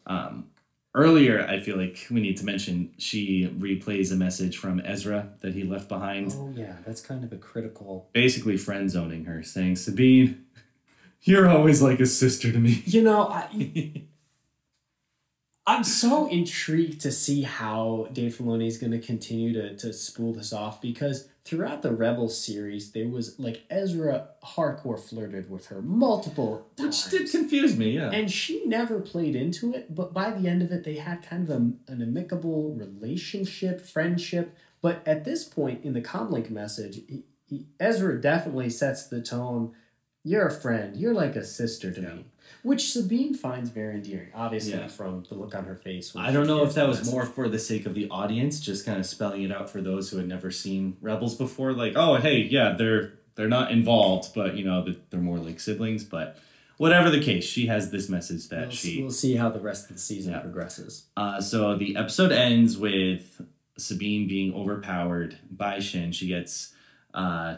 [0.08, 0.48] Um,
[0.96, 5.54] earlier, I feel like we need to mention she replays a message from Ezra that
[5.54, 8.10] he left behind, Oh yeah, that's kind of a critical.
[8.14, 10.46] basically friend zoning her, saying, Sabine,
[11.22, 12.84] you're always like a sister to me.
[12.86, 14.06] You know, I,
[15.68, 20.34] I'm so intrigued to see how Dave Filoni is going to continue to to spool
[20.34, 25.82] this off because throughout the Rebels series, there was like Ezra hardcore flirted with her
[25.82, 28.12] multiple Which did confuse me, yeah.
[28.12, 31.48] and she never played into it, but by the end of it, they had kind
[31.48, 34.56] of a, an amicable relationship, friendship.
[34.82, 39.74] But at this point in the comlink message, he, he, Ezra definitely sets the tone.
[40.24, 40.96] You're a friend.
[40.98, 42.14] You're like a sister to Yeah.
[42.16, 42.26] me,
[42.64, 44.30] which Sabine finds very endearing.
[44.36, 44.88] Obviously, Yeah.
[44.88, 46.14] from the look on her face.
[46.16, 49.00] I don't know if that was more for the sake of the audience, just kind
[49.00, 51.72] of spelling it out for those who had never seen Rebels before.
[51.74, 56.04] Like, oh, hey, yeah, they're they're not involved, but you know, they're more like siblings.
[56.04, 56.38] But
[56.76, 59.90] whatever the case, she has this message that We'll, she we'll see how the rest
[59.90, 60.40] of the season Yeah.
[60.40, 61.06] progresses.
[61.16, 63.42] Uh, so the episode ends with
[63.78, 66.12] Sabine being overpowered by Shin.
[66.12, 66.74] She gets
[67.14, 67.56] uh,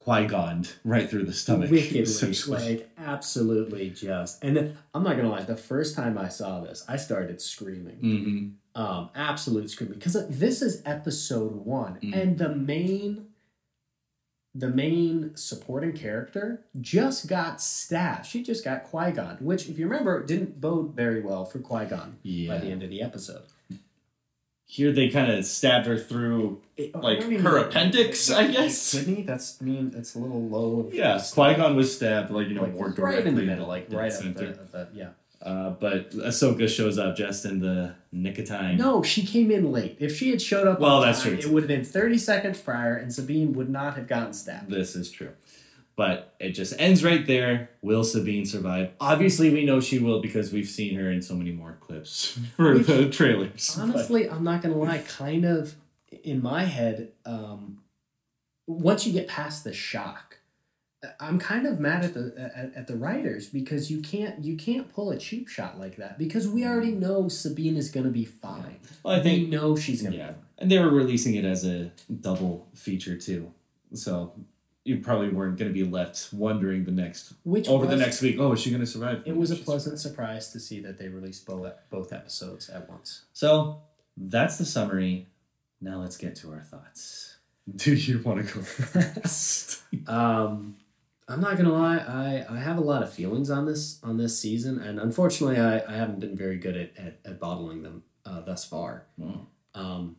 [0.00, 1.70] Qui Gon right through the stomach.
[1.70, 4.42] Wickedly, like absolutely just.
[4.42, 5.42] And then, I'm not gonna lie.
[5.42, 7.98] The first time I saw this, I started screaming.
[8.02, 8.52] Mhm.
[8.80, 12.14] um, absolute screaming because this is episode one, Mhm.
[12.14, 13.26] and the main,
[14.54, 18.24] the main supporting character just got stabbed.
[18.26, 21.86] She just got Qui Gon, which, if you remember, didn't bode very well for Qui
[21.86, 22.54] Gon Yeah.
[22.54, 23.42] by the end of the episode.
[24.70, 26.60] Here they kind of stabbed her through.
[26.94, 27.64] Like I don't even her know.
[27.64, 28.92] appendix, I guess?
[28.92, 29.24] Couldn't?
[29.24, 30.80] That's I mean, that's a little low.
[30.80, 33.42] Of Yeah, Qui Gon was stabbed, like you know, like, more right directly in the
[33.42, 35.08] middle, like right at the, at the yeah.
[35.40, 38.76] Uh, but Ahsoka shows up just in the nick of time.
[38.76, 39.96] No, she came in late.
[40.00, 42.60] If she had showed up, Well, that's time, true, It would have been thirty seconds
[42.60, 44.68] prior, and Sabine would not have gotten stabbed.
[44.68, 45.30] This is true.
[45.98, 47.70] But it just ends right there.
[47.82, 48.92] Will Sabine survive?
[49.00, 52.74] Obviously, we know she will because we've seen her in so many more clips for
[52.74, 53.74] Which- the trailers.
[53.76, 54.98] But- Honestly, I'm not gonna lie.
[55.08, 55.74] Kind of
[56.22, 57.78] in my head, um,
[58.68, 60.38] once you get past the shock,
[61.18, 64.88] I'm kind of mad at the at, at the writers because you can't you can't
[64.94, 68.76] pull a cheap shot like that because we already know Sabine is gonna be fine.
[69.02, 70.42] well, I we think know she's gonna yeah, be fine.
[70.58, 73.52] and they were releasing it as a double feature too,
[73.94, 74.32] so
[74.88, 78.36] you probably weren't going to be left wondering the next Which over the next week.
[78.38, 79.22] Oh, is she going to survive?
[79.26, 82.88] It was a She's pleasant surprise to see that they released both both episodes at
[82.88, 83.26] once.
[83.32, 83.82] So
[84.16, 85.28] that's the summary.
[85.80, 87.36] Now let's get to our thoughts.
[87.76, 89.82] Do you want to go first?
[90.06, 90.76] Um,
[91.28, 94.38] I'm not gonna lie, I, I have a lot of feelings on this on this
[94.38, 98.40] season, and unfortunately, I, I haven't been very good at, at, at bottling them uh,
[98.42, 99.06] thus far.
[99.18, 99.46] Mm.
[99.74, 100.16] Um,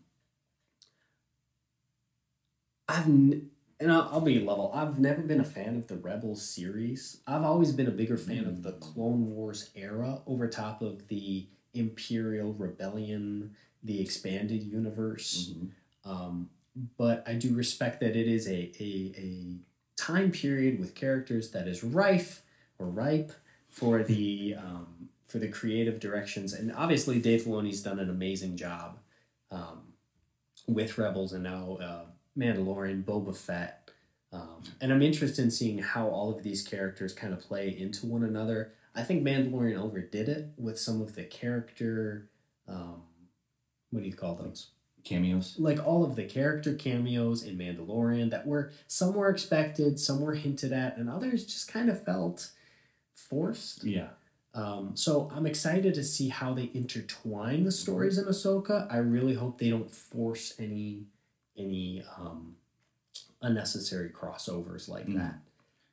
[2.87, 4.71] I've n- and I'll, I'll be level.
[4.73, 7.21] I've never been a fan of the Rebels series.
[7.25, 11.47] I've always been a bigger fan of the Clone Wars era over top of the
[11.73, 15.53] Imperial Rebellion, the expanded universe.
[16.03, 16.49] Um,
[16.97, 19.57] but I do respect that it is a, a, a
[19.95, 22.41] time period with characters that is rife
[22.77, 23.31] or ripe
[23.69, 26.53] for the um, for the creative directions.
[26.53, 28.97] And obviously, Dave Filoni's done an amazing job
[29.51, 29.93] um,
[30.67, 32.05] with Rebels and now uh,
[32.39, 33.91] Mandalorian, Boba Fett.
[34.31, 38.05] Um, and I'm interested in seeing how all of these characters kind of play into
[38.05, 38.73] one another.
[38.95, 42.29] I think Mandalorian overdid it with some of the character.
[42.67, 43.01] Um,
[43.89, 44.71] what do you call those?
[45.03, 45.55] Cameos.
[45.57, 50.35] like all of the character cameos in Mandalorian that were some were expected, some were
[50.35, 52.51] hinted at, and others just kind of felt
[53.15, 53.83] forced.
[53.85, 54.09] Yeah.
[54.53, 58.91] Um, so I'm excited to see how they intertwine the stories in Ahsoka.
[58.91, 61.05] I really hope they don't force any
[61.59, 62.55] any um,
[63.41, 65.17] unnecessary crossovers like Mhm.
[65.17, 65.39] that.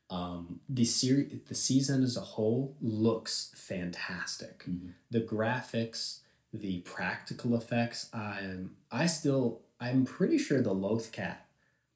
[0.09, 4.65] Um, the series, the season as a whole looks fantastic.
[4.65, 4.95] Mhm.
[5.11, 6.21] The graphics,
[6.53, 8.09] the practical effects.
[8.15, 11.47] I'm I still I'm pretty sure the Loth cat,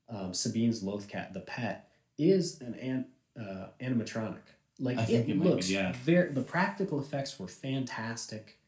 [0.08, 3.06] um, Sabine's Loth cat, the pet, is an, an
[3.40, 4.42] uh, animatronic.
[4.78, 5.92] Like I it it might be, looks yeah.
[5.92, 6.32] very.
[6.32, 8.58] The practical effects were fantastic.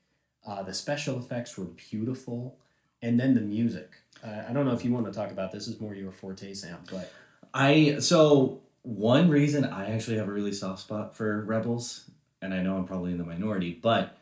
[0.46, 2.58] Uh, the special effects were beautiful,
[3.00, 4.01] and then the music.
[4.22, 5.68] Uh, I don't know if you want to talk about this.
[5.68, 7.12] Is more your forte, Sam, but
[7.52, 12.62] I so one reason I actually have a really soft spot for Rebels, and I
[12.62, 14.16] know I'm probably in the minority, but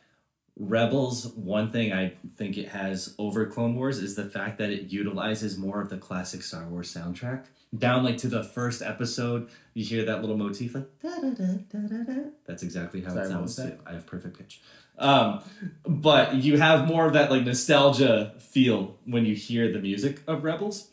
[0.59, 4.91] Rebels, one thing I think it has over Clone Wars is the fact that it
[4.91, 7.47] utilizes more of the classic Star Wars soundtrack.
[7.77, 11.47] Down like to the first episode, you hear that little motif like da da da
[11.71, 12.23] da da da.
[12.45, 13.79] That's exactly how Sorry, it sounds too.
[13.87, 14.61] I have perfect pitch.
[15.01, 15.43] Um,
[15.85, 20.45] but you have more of that like nostalgia feel when you hear the music of
[20.45, 20.91] Rebels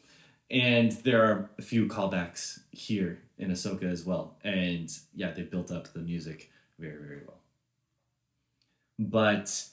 [0.50, 4.38] and there are a few callbacks here in Ahsoka as well.
[4.44, 7.40] And yeah, they built up the music very, very well.
[8.98, 9.66] But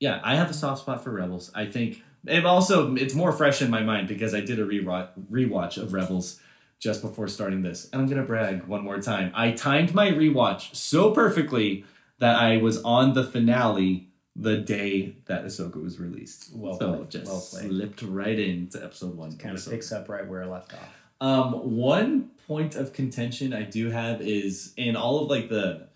[0.00, 1.50] yeah, I have a soft spot for Rebels.
[1.54, 5.76] I think it also it's more fresh in my mind because I did a rewatch
[5.76, 6.40] of Rebels
[6.78, 7.88] just before starting this.
[7.92, 9.32] And I'm gonna brag one more time.
[9.34, 11.84] I timed my rewatch so perfectly
[12.18, 16.50] that I was on the finale the day that Ahsoka was released.
[16.54, 17.68] Well so played, just well played.
[17.70, 19.36] slipped right into episode one.
[19.38, 19.70] kind of Ahsoka.
[19.70, 20.88] picks up right where I left off.
[21.20, 25.88] Um, one point of contention I do have is in all of like the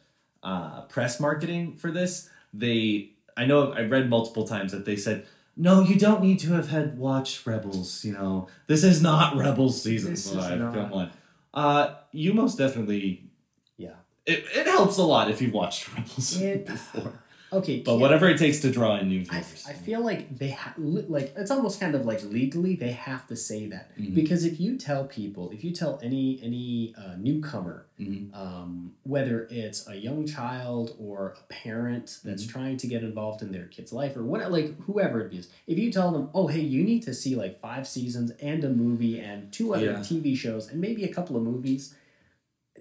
[0.42, 2.30] uh, press marketing for this.
[2.54, 6.52] They, I know I read multiple times that they said, "No, you don't need to
[6.54, 8.02] have had watched Rebels.
[8.04, 10.59] You know, this is not Rebels season This is five.
[10.59, 10.74] not.
[10.74, 11.11] Come on."
[11.52, 13.29] Uh, you most definitely.
[14.26, 17.12] It, it helps a lot if you've watched Rebels It- before.
[17.52, 19.64] Okay, But whatever it takes to draw in new viewers.
[19.68, 23.26] I feel like they ha- li- like it's almost kind of like legally they have
[23.26, 24.14] to say that Mhm.
[24.14, 28.33] because if you tell people if you tell any any uh, newcomer Mhm.
[28.37, 32.52] um, whether it's a young child or a parent that's Mm-hmm.
[32.52, 35.76] trying to get involved in their kid's life or what like whoever it is if
[35.76, 39.18] you tell them oh hey you need to see like five seasons and a movie
[39.18, 39.98] and two other Yeah.
[39.98, 41.96] tv shows and maybe a couple of movies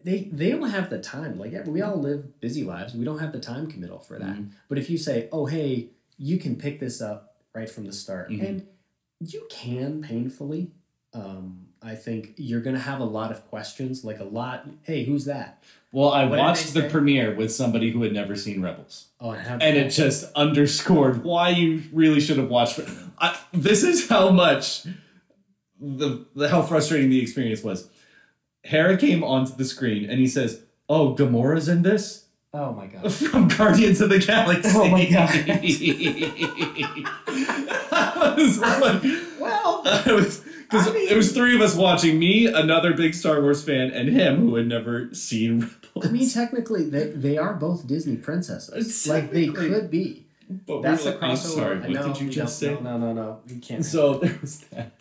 [0.04, 3.32] they they don't have the time like we all live busy lives we don't have
[3.32, 4.50] the time committal for that Mhm.
[4.68, 8.30] but if you say oh hey you can pick this up right from the start
[8.30, 8.48] Mhm.
[8.48, 8.68] and
[9.20, 10.72] you can painfully
[11.14, 15.04] um, i think you're going to have a lot of questions like a lot hey
[15.06, 16.90] who's that Well, I What watched the say?
[16.90, 19.08] premiere with somebody who had never seen Rebels.
[19.20, 22.80] oh and, have, and it just underscored why you really should have watched.
[23.18, 24.86] I, this is how much
[25.82, 27.90] the, the how frustrating the experience was.
[28.70, 33.12] Hera came onto the screen and he says, "Oh, Gamora's in this oh my god
[33.32, 35.30] from Guardians of the Galaxy." Oh my God.
[37.92, 39.02] I was like,
[39.40, 43.14] well I was because I mean- it was three of us watching me, another big
[43.16, 45.62] Star Wars fan, and him who had never seen
[45.96, 46.06] Rebels.
[46.06, 50.26] i mean technically they, they are both disney princesses like they could be
[50.68, 52.74] But we that's were the like, I'm sorry, what know, did you just say?
[52.76, 54.92] no no no no you can't So there was that.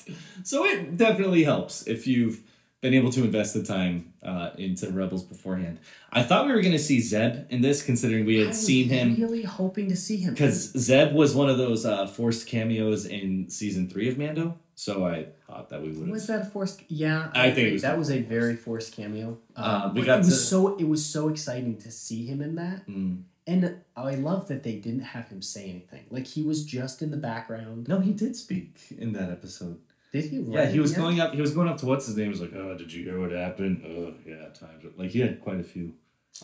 [0.45, 2.41] So it definitely helps if you've
[2.81, 5.81] been able to invest the time uh, into Rebels beforehand.
[6.13, 8.65] I thought we were going to see Zeb in this, considering we I had was
[8.67, 9.17] seen him.
[9.17, 13.51] really hoping to see him Because Zeb was one of those uh, forced cameos in
[13.51, 16.83] season three of Mando, so I thought that we would Was that a forced?
[16.89, 18.29] Yeah, I think it was that was a forced.
[18.29, 19.39] very forced cameo.
[19.57, 22.55] Uh, we got it was to- so it was so exciting to see him in
[22.55, 23.23] that, Mm.
[23.49, 26.05] and I love that they didn't have him say anything.
[26.11, 27.89] Like he was just in the background.
[27.89, 29.79] No, he did speak in that episode.
[30.13, 30.39] Did he?
[30.39, 31.35] Yeah, he was the going up.
[31.35, 32.27] He was going up to what's his name.
[32.27, 33.83] He was like, "Oh, did you hear what happened?
[33.87, 35.95] Oh, yeah, times." Like he had quite a few?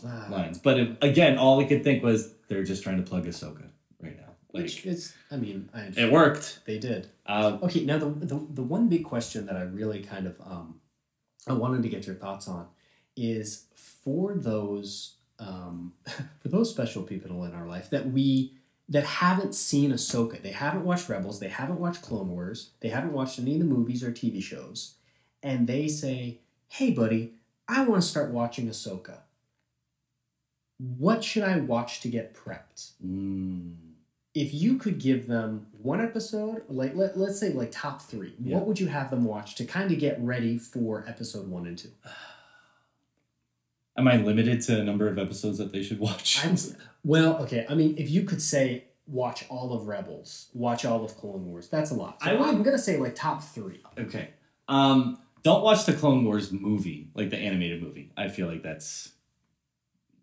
[0.05, 3.27] Ah, lines, but it, again, all we could think was they're just trying to plug
[3.27, 3.67] Ahsoka
[4.03, 4.33] right now.
[4.53, 6.61] Like which is, I mean, I it worked.
[6.67, 7.09] they did.
[7.27, 10.81] Uh, Okay, now the, the the one big question that I really kind of um,
[11.47, 12.67] I wanted to get your thoughts on
[13.17, 15.93] is for those um,
[16.41, 18.55] for those special people in our life that we
[18.89, 23.13] that haven't seen Ahsoka, they haven't watched Rebels, they haven't watched Clone Wars, they haven't
[23.13, 24.95] watched any of the movies or TV shows,
[25.43, 27.33] and they say, "Hey, buddy,
[27.67, 29.19] I want to start watching Ahsoka.
[30.79, 33.75] What should I watch to get prepped?" mm,
[34.35, 38.57] if you could give them one episode, like let, let's say like top three, Yeah.
[38.57, 41.79] what would you have them watch to kind of get ready for episode one and
[41.79, 41.91] two?
[43.97, 46.45] am I limited to a number of episodes that they should watch?
[46.45, 46.57] I'm,
[47.05, 47.67] well, okay.
[47.69, 51.69] I mean, if you could say watch all of Rebels, watch all of Clone Wars,
[51.69, 52.23] that's a lot.
[52.23, 53.83] So I would- I'm gonna say like top three.
[53.99, 54.31] okay.
[54.69, 58.11] Um, don't watch the Clone Wars movie, like the animated movie.
[58.17, 59.13] I feel like that's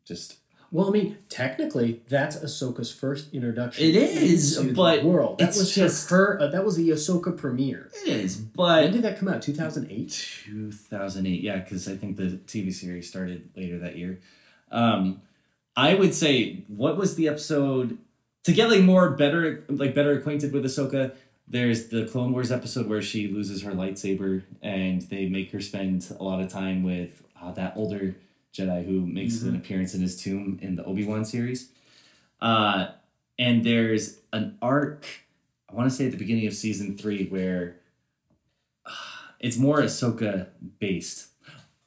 [0.05, 0.37] just
[0.73, 3.83] Well, I mean, technically, that's Ahsoka's first introduction.
[3.85, 5.39] It is, into the but world.
[5.39, 6.39] That was just- her.
[6.41, 7.89] Uh, that was the Ahsoka premiere.
[8.05, 9.41] it is, but When did that come out?
[9.41, 10.11] Two thousand eight.
[10.45, 14.19] 2008 yeah because i think the tv series started later that year
[14.71, 15.21] um
[15.75, 17.97] i would say what was the episode
[18.43, 21.11] to get like more better like better acquainted with ahsoka
[21.47, 26.05] there's the clone wars episode where she loses her lightsaber and they make her spend
[26.19, 28.15] a lot of time with uh, that older
[28.53, 31.69] jedi who makes an appearance in his tomb in the obi-wan series
[32.41, 32.87] uh
[33.39, 35.05] and there's an arc
[35.69, 37.77] i want to say at the beginning of season three where
[39.41, 40.47] it's more Ahsoka
[40.79, 41.27] based.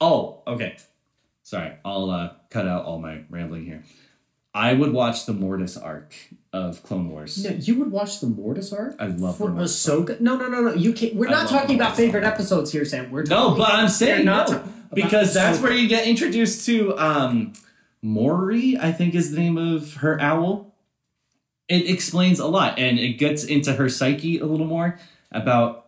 [0.00, 0.76] Oh, okay.
[1.42, 3.84] Sorry, I'll uh, cut out all my rambling here.
[4.54, 6.14] I would watch the Mortis arc
[6.52, 7.42] of Clone Wars.
[7.44, 8.94] No, you would watch the Mortis arc.
[9.00, 10.20] I love For Mortis arc.
[10.20, 10.74] No, no, no, no.
[10.74, 11.14] You can't.
[11.16, 12.34] We're I not talking about favorite arc.
[12.34, 13.10] episodes here, Sam.
[13.10, 14.62] We're No, but I'm saying no,
[14.92, 15.62] because that's Ahsoka.
[15.62, 17.52] where you get introduced to um,
[18.02, 18.76] Morai.
[18.80, 20.72] I think is the name of her owl.
[21.68, 24.98] It explains a lot, and it gets into her psyche a little more
[25.32, 25.86] about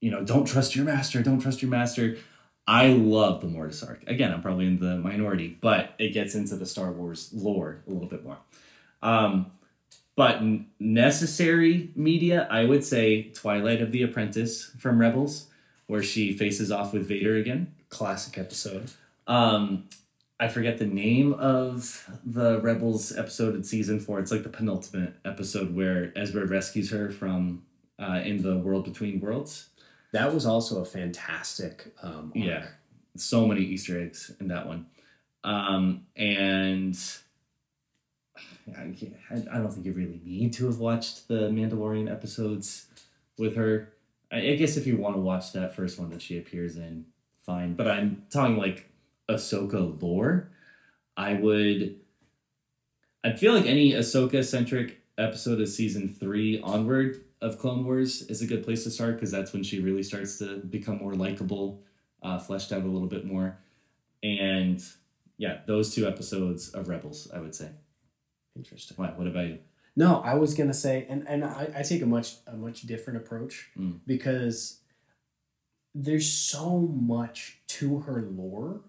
[0.00, 2.16] you know don't trust your master, don't trust your master.
[2.70, 4.04] I love the Mortis arc.
[4.06, 7.90] Again, I'm probably in the minority, but it gets into the Star Wars lore a
[7.90, 8.38] little bit more.
[9.02, 9.50] Um,
[10.14, 10.40] but
[10.78, 15.48] necessary media, I would say Twilight of the Apprentice from Rebels,
[15.88, 17.74] where she faces off with Vader again.
[17.88, 18.92] classic episode.
[19.26, 19.88] Um,
[20.38, 24.20] I forget the name of the Rebels episode in season four.
[24.20, 27.64] It's like the penultimate episode where Ezra rescues her from
[27.98, 29.69] uh, in the world between worlds.
[30.12, 31.94] That was also a fantastic.
[32.02, 32.32] Um.
[32.34, 32.66] Yeah.
[33.16, 34.86] So many Easter eggs in that one.
[35.42, 36.96] Um, and
[38.76, 38.94] I,
[39.50, 42.86] I don't think you really need to have watched the Mandalorian episodes
[43.38, 43.92] with her.
[44.30, 47.06] I, I guess if you want to watch that first one that she appears in,
[47.44, 47.74] fine.
[47.74, 48.90] But I'm talking like
[49.28, 50.50] Ahsoka lore.
[51.16, 51.96] I would.
[53.22, 58.42] I feel like any Ahsoka centric episode of season three onward of Clone Wars is
[58.42, 61.82] a good place to start because that's when she really starts to become more likable,
[62.22, 63.58] uh, fleshed out a little bit more.
[64.22, 64.82] And
[65.38, 67.70] yeah, those two episodes of Rebels, I would say.
[68.56, 68.96] Interesting.
[68.98, 69.58] What, what about you?
[69.96, 73.16] No, I was gonna say, and and I, I take a much a much different
[73.18, 74.00] approach Mm.
[74.06, 74.80] because
[75.94, 78.82] there's so much to her lore.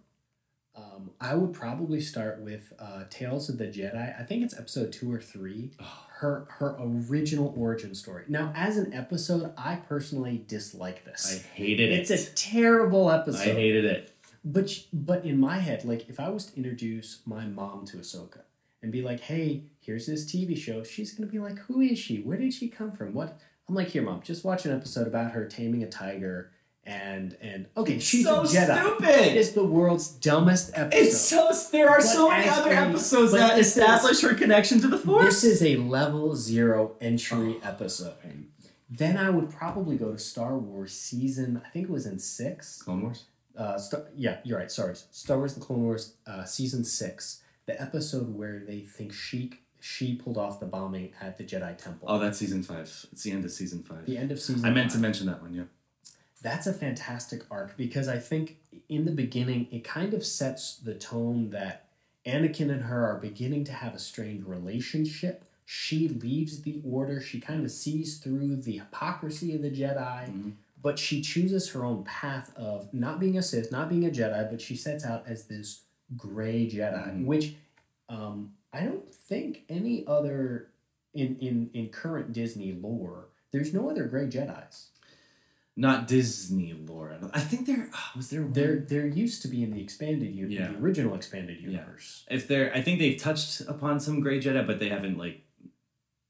[0.81, 4.19] Um, I would probably start with uh, Tales of the Jedi.
[4.19, 5.71] I think it's episode two or three.
[5.79, 6.05] Oh.
[6.19, 8.25] Her her original origin story.
[8.27, 11.27] Now, as an episode, I personally dislike this.
[11.33, 11.99] I hated it.
[11.99, 13.49] It's a terrible episode.
[13.49, 14.13] I hated it.
[14.45, 18.41] But but in my head, like if I was to introduce my mom to Ahsoka
[18.83, 22.21] and be like, "Hey, here's this TV show," she's gonna be like, "Who is she?
[22.21, 23.15] Where did she come from?
[23.15, 26.51] What?" I'm like, "Here, mom, just watch an episode about her taming a tiger
[26.85, 29.09] and and okay, she's so a Jedi." stupid.
[29.09, 30.97] It is the world's dumbest episode.
[30.99, 34.33] It's so there are But so many other a- episodes that this is- establish her
[34.33, 35.25] connection to the Force.
[35.25, 37.67] this is a level zero entry Oh.
[37.67, 38.13] episode.
[38.89, 41.61] Then I would probably go to Star Wars season.
[41.65, 42.81] I think it was in six.
[42.81, 43.23] Clone Wars.
[43.55, 44.71] uh, Star, yeah, you're right.
[44.71, 49.51] Sorry, Star Wars: The Clone Wars, uh, season six, the episode where they think she
[49.79, 52.07] she pulled off the bombing at the Jedi Temple.
[52.09, 53.05] Oh, that's season five.
[53.11, 54.05] It's the end of season five.
[54.05, 54.65] the end of season.
[54.65, 55.53] I meant to mention that one.
[55.53, 55.63] Yeah.
[56.41, 58.57] That's a fantastic arc because I think
[58.89, 61.85] in the beginning it kind of sets the tone that
[62.25, 65.43] Anakin and her are beginning to have a strained relationship.
[65.65, 67.21] She leaves the order.
[67.21, 70.29] She kind of sees through the hypocrisy of the Jedi.
[70.29, 70.53] Mhm.
[70.83, 74.49] but she chooses her own path of not being a Sith, not being a Jedi,
[74.49, 75.81] but she sets out as this
[76.17, 77.25] gray Jedi, Mhm.
[77.25, 77.55] which
[78.09, 80.69] um, I don't think any other
[81.13, 83.25] in, in in current Disney lore.
[83.51, 84.87] There's no other gray Jedi's.
[85.77, 87.17] Not Disney lore.
[87.33, 88.41] I think there ah, was there.
[88.43, 90.67] one- There there used to be in the expanded universe, Yeah.
[90.71, 92.25] the original expanded universe.
[92.29, 95.41] If there, I think they've touched upon some gray Jedi, but they haven't like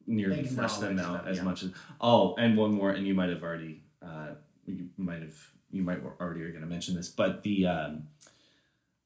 [0.06, 1.44] nearly fleshed them out them, as yeah.
[1.44, 1.72] much as.
[2.00, 4.36] Oh, and one more, and you might have already, uh,
[4.66, 5.38] you might have,
[5.72, 8.08] you might already are going to mention this, but the um,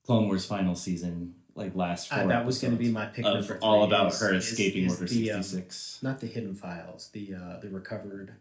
[0.06, 3.26] Clone Wars final season, like last four Uh, that was going to be my pick
[3.26, 6.00] of all about is- her escaping is Order um, sixty six.
[6.02, 8.34] not the hidden files, the uh, the recovered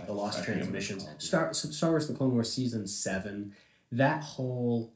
[0.00, 1.24] I- the lost I forget what it's transmissions.
[1.24, 3.54] Star Star Wars: The Clone Wars season seven.
[3.90, 4.92] That whole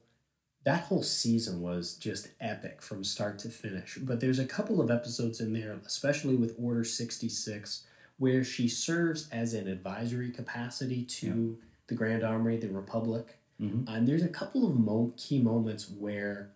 [0.63, 3.97] that whole season was just epic from start to finish.
[4.01, 7.85] But there's a couple of episodes in there, especially with Order sixty six,
[8.17, 11.57] where she serves as an advisory capacity to
[11.87, 13.37] the Grand Army of the Republic.
[13.61, 13.85] Mhm.
[13.87, 16.51] And there's a couple of mo- key moments where,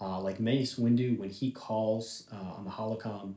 [0.00, 3.34] uh, like Mace Windu, when he calls uh, on the holocom,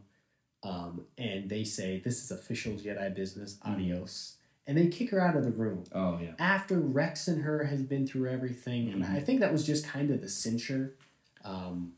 [0.64, 3.58] um, and they say, "This is official Jedi business.
[3.64, 4.38] Adios,"
[4.68, 6.34] and they kick her out of the room Oh yeah.
[6.40, 8.90] after Rex and her has been through everything.
[8.92, 9.10] And Mhm.
[9.12, 10.96] I think that was just kind of the censure.
[11.44, 11.94] Um,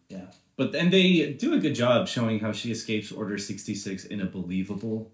[0.55, 4.26] But then they do a good job showing how she escapes Order 66 in a
[4.26, 5.11] believable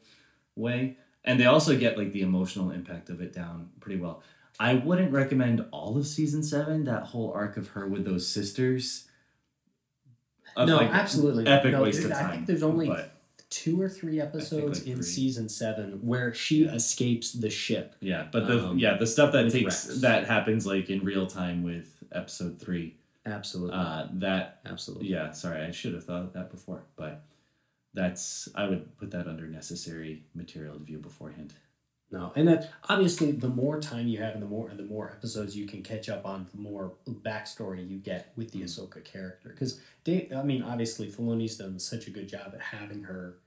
[0.55, 0.97] way.
[1.23, 4.21] And they also get like the emotional impact of it down pretty well.
[4.59, 9.07] I wouldn't recommend all of season 7, that whole arc of her with those sisters.
[10.57, 11.47] Of, no, like, absolutely.
[11.47, 12.25] Epic no, waste of time.
[12.25, 13.18] I think there's only but
[13.49, 15.03] two or three episodes like in three.
[15.03, 17.95] season seven where she escapes the ship.
[17.99, 20.01] yeah, but the Um, yeah, the stuff that takes Rex.
[20.01, 22.95] that happens like in real time with episode 3.
[23.25, 23.75] Absolutely.
[23.75, 25.07] Uh that absolutely.
[25.07, 27.23] yeah, sorry, I should have thought of that before, but
[27.93, 31.53] that's I would put that under necessary material to view beforehand.
[32.11, 35.11] No, and that obviously, the more time you have, and the more and the more
[35.11, 39.49] episodes you can catch up on, the more backstory you get with the Ahsoka character.
[39.49, 43.37] Because I mean, obviously, Filoni's done such a good job at having her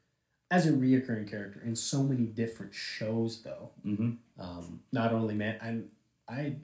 [0.51, 3.71] as a reoccurring character in so many different shows, though.
[3.85, 4.13] Mm-hmm.
[4.41, 5.89] Um, not only man, I'm
[6.29, 6.57] I.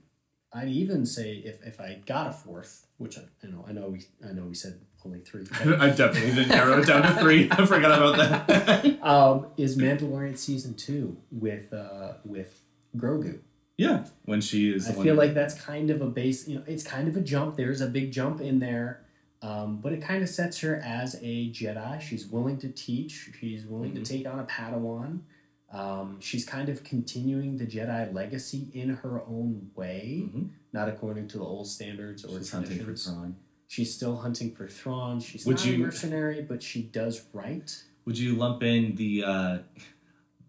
[0.50, 3.88] I'd even say if, if I got a fourth, which I, I know I know
[3.88, 5.44] we I know we said only three,
[5.78, 7.48] I definitely didn't narrow it down to three.
[7.50, 9.02] I forgot about that.
[9.02, 12.60] um, is Mandalorian season two with uh, with
[12.96, 13.40] Grogu.
[13.76, 14.88] yeah, when she is.
[14.88, 16.46] I feel like that's kind of a base.
[16.48, 17.56] You know, it's kind of a jump.
[17.56, 19.04] There's a big jump in there,
[19.42, 22.00] um, but it kind of sets her as a Jedi.
[22.00, 23.30] She's willing to teach.
[23.40, 24.04] She's willing Mhm.
[24.04, 25.20] to take on a Padawan.
[25.70, 30.48] Um, she's kind of continuing the Jedi legacy in her own way, Mhm.
[30.72, 33.34] not according to the old standards or she's traditions.
[33.68, 35.20] She's still hunting for Thrawn.
[35.20, 37.70] She's Would not you- a mercenary, but she does right.
[38.06, 39.58] Would you lump in the uh,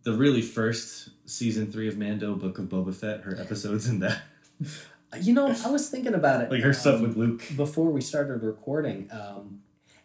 [0.04, 4.22] the really first season three of Mando, Book of Boba Fett, her episodes in that,
[5.22, 6.52] You know, I was thinking about it.
[6.52, 7.44] like her stuff um, with Luke?
[7.58, 9.10] before we started recording.
[9.12, 9.62] Um,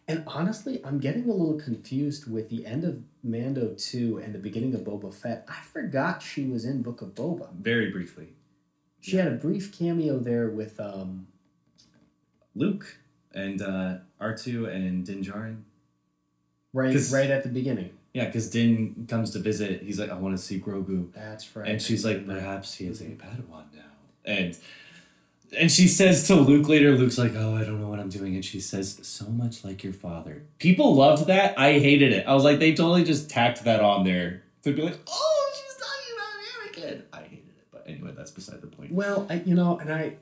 [0.07, 4.39] and honestly, I'm getting a little confused with the end of Mando 2 and the
[4.39, 5.45] beginning of Boba Fett.
[5.47, 7.53] I forgot she was in Book of Boba.
[7.53, 8.33] Very briefly,
[8.99, 11.27] She had a brief cameo there with um
[12.53, 12.97] Luke
[13.35, 15.61] and uh, R two and Din Djarin.
[16.73, 17.91] right right at the beginning.
[18.13, 19.83] Yeah, because Din comes to visit.
[19.83, 21.11] He's like, I want to see Grogu.
[21.13, 21.67] That's right.
[21.67, 23.91] And she's like, perhaps he is a Padawan now.
[24.23, 24.57] And
[25.57, 28.35] and she says to Luke later, Luke's like, oh, I don't know what I'm doing.
[28.35, 30.43] And she says, so much like your father.
[30.59, 31.59] People loved that.
[31.59, 32.25] I hated it.
[32.25, 35.77] I was like, they totally just tacked that on there to be like, oh, she's
[35.77, 37.03] talking about Anakin.
[37.13, 37.67] I hated it.
[37.71, 38.91] But anyway, that's beside the point.
[38.91, 40.15] Well, I, you know, and I,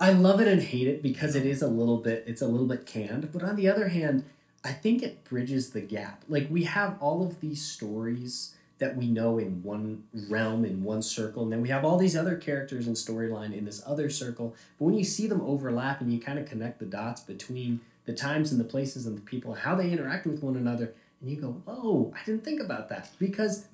[0.00, 2.66] I love it and hate it because it is a little bit, it's a little
[2.66, 3.32] bit canned.
[3.32, 4.24] But on the other hand,
[4.64, 6.24] I think it bridges the gap.
[6.28, 11.02] Like we have all of these stories that we know in one realm, in one
[11.02, 14.54] circle, and then we have all these other characters and storyline in this other circle.
[14.78, 18.12] But when you see them overlap and you kind of connect the dots between the
[18.14, 21.28] times and the places and the people and how they interact with one another, and
[21.28, 23.64] you go, "Whoa, I didn't think about that," because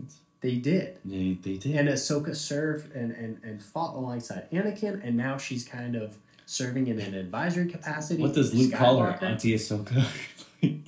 [0.45, 0.99] they did.
[1.07, 1.75] They, they did.
[1.75, 6.87] And Ahsoka served and, and, and fought alongside Anakin, and now she's kind of serving
[6.87, 8.21] in an advisory capacity.
[8.21, 9.19] what does Luke call her?
[9.25, 10.05] Auntie Ahsoka?
[10.63, 10.83] Aunt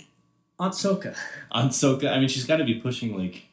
[0.60, 1.16] Ahsoka.
[1.50, 2.12] Aunt Ahsoka.
[2.12, 3.46] I mean, she's got to be pushing like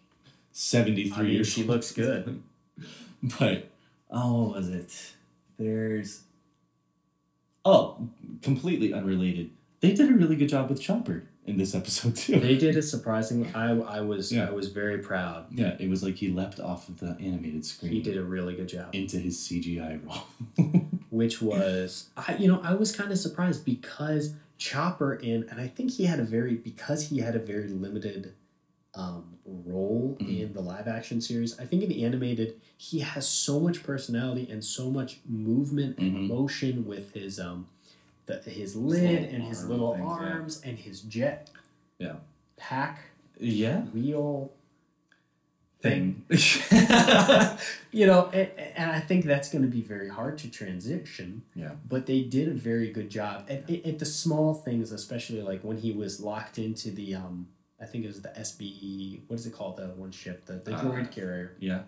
[0.51, 2.43] 73 I mean, years she looks good.
[3.39, 3.69] But
[4.11, 5.13] oh, what was it?
[5.57, 6.23] There's
[7.63, 8.09] oh,
[8.41, 9.51] completely unrelated.
[9.79, 12.39] They did a really good job with Chopper in this episode too.
[12.39, 13.49] They did it surprisingly.
[13.53, 14.47] I, I was Yeah.
[14.47, 15.45] I was very proud.
[15.51, 18.55] yeah, it was like he leapt off of the animated screen He did a really
[18.55, 18.89] good job.
[18.93, 20.23] into his CGI role.
[21.09, 25.67] Which was I you know, I was kind of surprised because Chopper in and I
[25.67, 28.33] think he had a very because he had a very limited
[28.95, 30.39] um, role Mhm.
[30.41, 31.59] in the live action series.
[31.59, 36.15] I think in the animated, he has so much personality and so much movement and
[36.15, 36.27] Mhm.
[36.27, 37.67] motion with his um,
[38.25, 40.11] the, his lid little and his little things, yeah.
[40.11, 41.49] arms and his jet
[41.99, 42.15] Yeah.
[42.57, 42.99] pack
[43.39, 43.81] yeah.
[43.81, 44.51] wheel
[45.81, 46.23] Thing.
[47.91, 51.43] you know, and, and I think that's going to be very hard to transition.
[51.55, 51.71] Yeah.
[51.85, 55.61] But they did a very good job at, at, at the small things, especially like
[55.61, 57.47] when he was locked into the um,
[57.81, 59.23] I think it was the SBE.
[59.27, 59.75] What is it called?
[59.75, 61.57] The one ship, the the Uh, droid carrier.
[61.59, 61.81] yeah.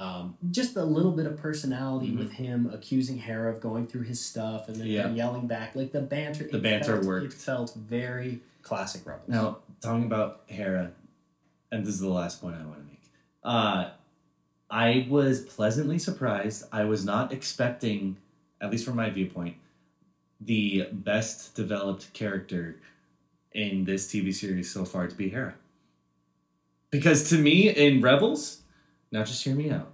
[0.00, 2.18] Um, just a little bit of personality Mhm.
[2.18, 5.10] with him accusing Hera of going through his stuff and then Yeah.
[5.10, 5.76] yelling back.
[5.76, 6.48] Like the banter.
[6.50, 7.26] The banter felt, worked.
[7.26, 9.28] It felt very classic Rebels.
[9.28, 10.92] Now, talking about Hera,
[11.70, 13.02] and this is the last point I want to make.
[13.44, 13.90] Uh,
[14.70, 16.64] I was pleasantly surprised.
[16.72, 18.16] I was not expecting,
[18.58, 19.56] at least from my viewpoint,
[20.40, 22.76] the best developed character
[23.52, 25.56] in this TV series so far to be Hera.
[26.90, 28.62] Because to me, in Rebels,
[29.12, 29.89] now just hear me out.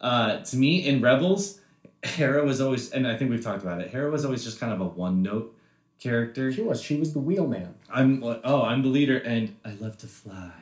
[0.00, 1.60] Uh, to me, in Rebels,
[2.02, 3.90] Hera was always, and I think we've talked about it.
[3.90, 5.56] Hera was always just kind of a one note
[6.00, 6.52] character.
[6.52, 6.80] she was.
[6.80, 7.74] She was the wheelman.
[7.90, 10.52] I'm like, oh, I'm the leader, and I love to fly.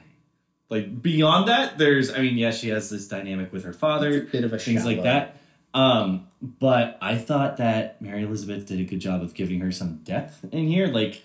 [0.68, 4.43] Like beyond that, there's, I mean, yes, she has this dynamic with her father, bit
[4.43, 5.37] of a things like that.
[5.74, 9.99] Um, but I thought that Mary Elizabeth did a good job of giving her some
[9.99, 11.22] depth in here, like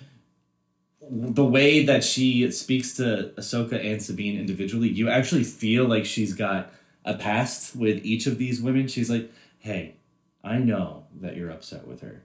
[1.09, 4.89] the way that she speaks to Ahsoka and Sabine individually.
[4.89, 6.72] You actually feel like she's got
[7.06, 8.88] a past with each of these women.
[8.88, 9.95] She's like, hey,
[10.43, 12.24] I know that you're upset with her,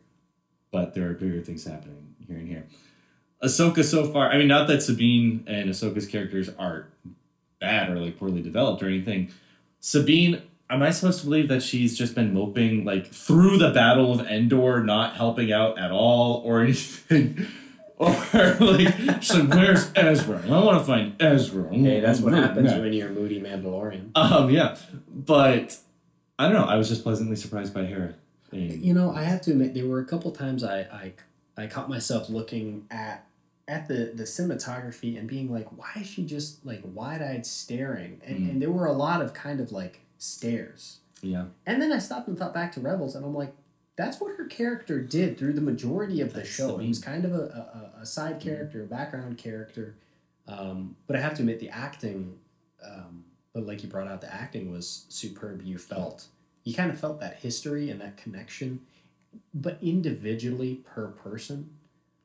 [0.70, 2.66] but there are bigger things happening here and here.
[3.42, 6.88] Ahsoka so far, I mean, not that Sabine and Ahsoka's characters are
[7.60, 9.30] bad or like poorly developed or anything.
[9.80, 14.12] Sabine, am I supposed to believe that she's just been moping like through the Battle
[14.12, 17.46] of Endor, not helping out at all or anything?
[17.98, 18.10] Or
[18.60, 20.42] like, she's like, where's Ezra?
[20.46, 21.72] I want to find Ezra.
[21.72, 24.10] Hey, that's what happens mad." when you're a moody Mandalorian.
[24.14, 24.76] Um, yeah,
[25.10, 25.78] but
[26.38, 26.64] I don't know.
[26.66, 28.14] I was just pleasantly surprised by Hera.
[28.52, 31.12] And- You know, I have to admit, there were a couple times I, I,
[31.56, 33.22] I caught myself looking at
[33.68, 38.20] at the, the cinematography and being like, why is she just like wide eyed staring?
[38.24, 38.50] And, Mm.
[38.50, 40.98] and there were a lot of kind of like stares.
[41.22, 43.52] yeah, And then I stopped and thought back to Rebels, and I'm like,
[43.96, 46.76] that's what her character did through the majority of the That's show.
[46.76, 49.94] the It was kind of a, a, a side character, a background character.
[50.46, 52.38] Um, but I have to admit, the acting,
[52.84, 55.62] um, but like you brought out, the acting was superb.
[55.62, 56.26] You felt,
[56.64, 58.80] you kind of felt that history and that connection,
[59.54, 61.70] but individually per person.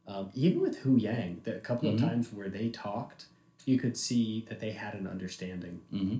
[0.07, 1.93] Um, even with Huyang, the a couple Mhm.
[1.95, 3.27] of times where they talked,
[3.65, 5.79] you could see that they had an understanding.
[5.93, 6.17] mm-hmm.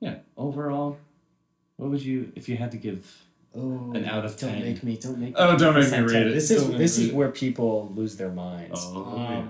[0.00, 0.16] yeah.
[0.36, 0.98] Overall,
[1.76, 3.22] what would you if you had to give?
[3.56, 4.62] Oh, An out of don't 10.
[4.62, 5.34] make me, don't make me.
[5.36, 6.34] Oh, don't make me read it.
[6.34, 8.80] This is Don't this is where people lose their minds.
[8.84, 9.44] Oh, Um, yeah.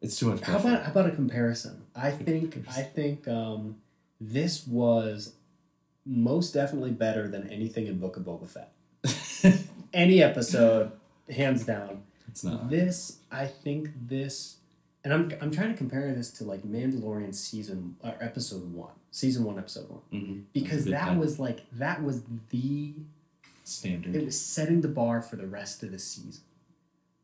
[0.00, 0.40] It's too much.
[0.40, 1.82] How about how about a comparison?
[1.94, 3.76] I think I think um,
[4.20, 5.34] this was
[6.04, 8.72] most definitely better than anything in Book of Boba Fett.
[9.92, 10.90] Any episode,
[11.30, 12.02] hands down.
[12.26, 12.68] it's not.
[12.70, 14.56] This I think this,
[15.04, 19.44] and I'm I'm trying to compare this to like Mandalorian season or episode one, season
[19.44, 20.40] one, episode one, Mm-hmm.
[20.52, 22.94] because that was like that was the
[23.64, 24.14] standard.
[24.16, 26.42] it was setting the bar for the rest of the season.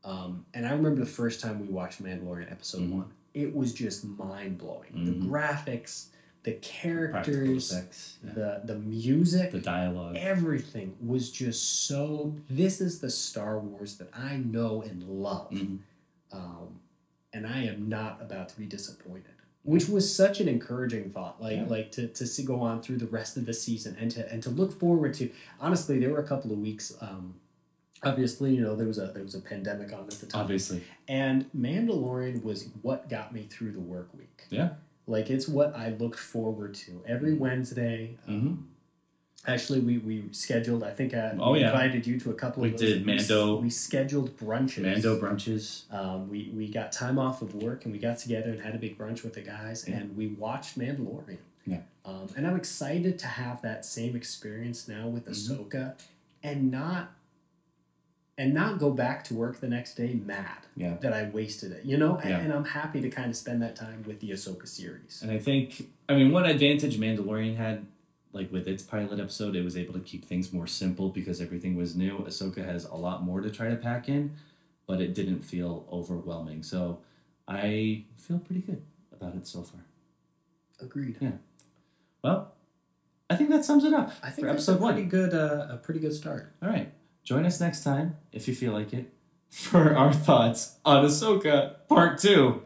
[0.03, 2.91] Um, and I remember the first time we watched Mandalorian episode Mhm.
[2.91, 3.05] one.
[3.33, 4.93] It was just mind blowing.
[4.93, 5.05] Mhm.
[5.05, 6.05] The graphics,
[6.43, 8.33] the characters, effects, yeah.
[8.33, 10.15] the the music, the dialogue.
[10.15, 12.35] everything was just so.
[12.49, 15.79] This is the Star Wars that I know and love, Mhm.
[16.31, 16.79] um,
[17.33, 19.33] and I am not about to be disappointed.
[19.63, 21.65] Which was such an encouraging thought, like Yeah.
[21.67, 24.41] like to, to see, go on through the rest of the season and to and
[24.43, 25.29] to look forward to.
[25.59, 26.93] Honestly, there were a couple of weeks.
[27.01, 27.35] Um,
[28.01, 30.83] obviously, you know there was a there was a pandemic on at the time, Obviously,
[31.09, 34.45] and Mandalorian was what got me through the work week.
[34.49, 34.69] Yeah.
[35.05, 38.17] Like it's what I looked forward to every Wednesday.
[38.27, 38.29] Mhm.
[38.29, 38.69] Um,
[39.47, 40.83] Actually, we, we scheduled.
[40.83, 41.71] I think I Oh, we yeah.
[41.71, 44.81] invited you to a couple We of did Mando- We, scheduled brunches.
[44.83, 45.91] Mando brunches.
[45.93, 48.77] Um, we we got time off of work and we got together and had a
[48.77, 49.97] big brunch with the guys Yeah.
[49.97, 51.37] and we watched Mandalorian.
[51.65, 51.81] Yeah.
[52.03, 55.31] Um, and I'm excited to have that same experience now with Mhm.
[55.31, 55.93] Ahsoka,
[56.43, 57.15] and not
[58.37, 60.95] and not go back to work the next day mad Yeah.
[61.01, 61.83] that I wasted it.
[61.85, 62.39] You know, and, Yeah.
[62.39, 65.19] and I'm happy to kind of spend that time with the Ahsoka series.
[65.21, 67.85] And I think, I mean, one advantage Mandalorian had,
[68.31, 71.75] like with its pilot episode, it was able to keep things more simple because everything
[71.75, 72.19] was new.
[72.19, 74.35] Ahsoka has a lot more to try to pack in,
[74.85, 76.61] but it didn't feel overwhelming.
[76.63, 76.99] So
[77.47, 79.81] I feel pretty good about it so far.
[80.79, 81.17] Agreed.
[81.19, 81.31] Yeah.
[82.23, 82.53] Well,
[83.29, 85.09] I think that sums it up I think for that's a pretty one.
[85.09, 86.53] good uh, a pretty good start.
[86.61, 86.91] All right.
[87.23, 89.11] Join us next time, if you feel like it,
[89.49, 92.63] for our thoughts on Ahsoka Part 2.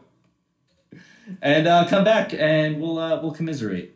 [1.42, 3.93] And uh, come back and we'll uh, we'll commiserate.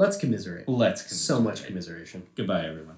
[0.00, 0.66] Let's commiserate.
[0.66, 1.20] Let's commiserate.
[1.20, 2.22] So much commiseration.
[2.34, 2.96] Goodbye, everyone.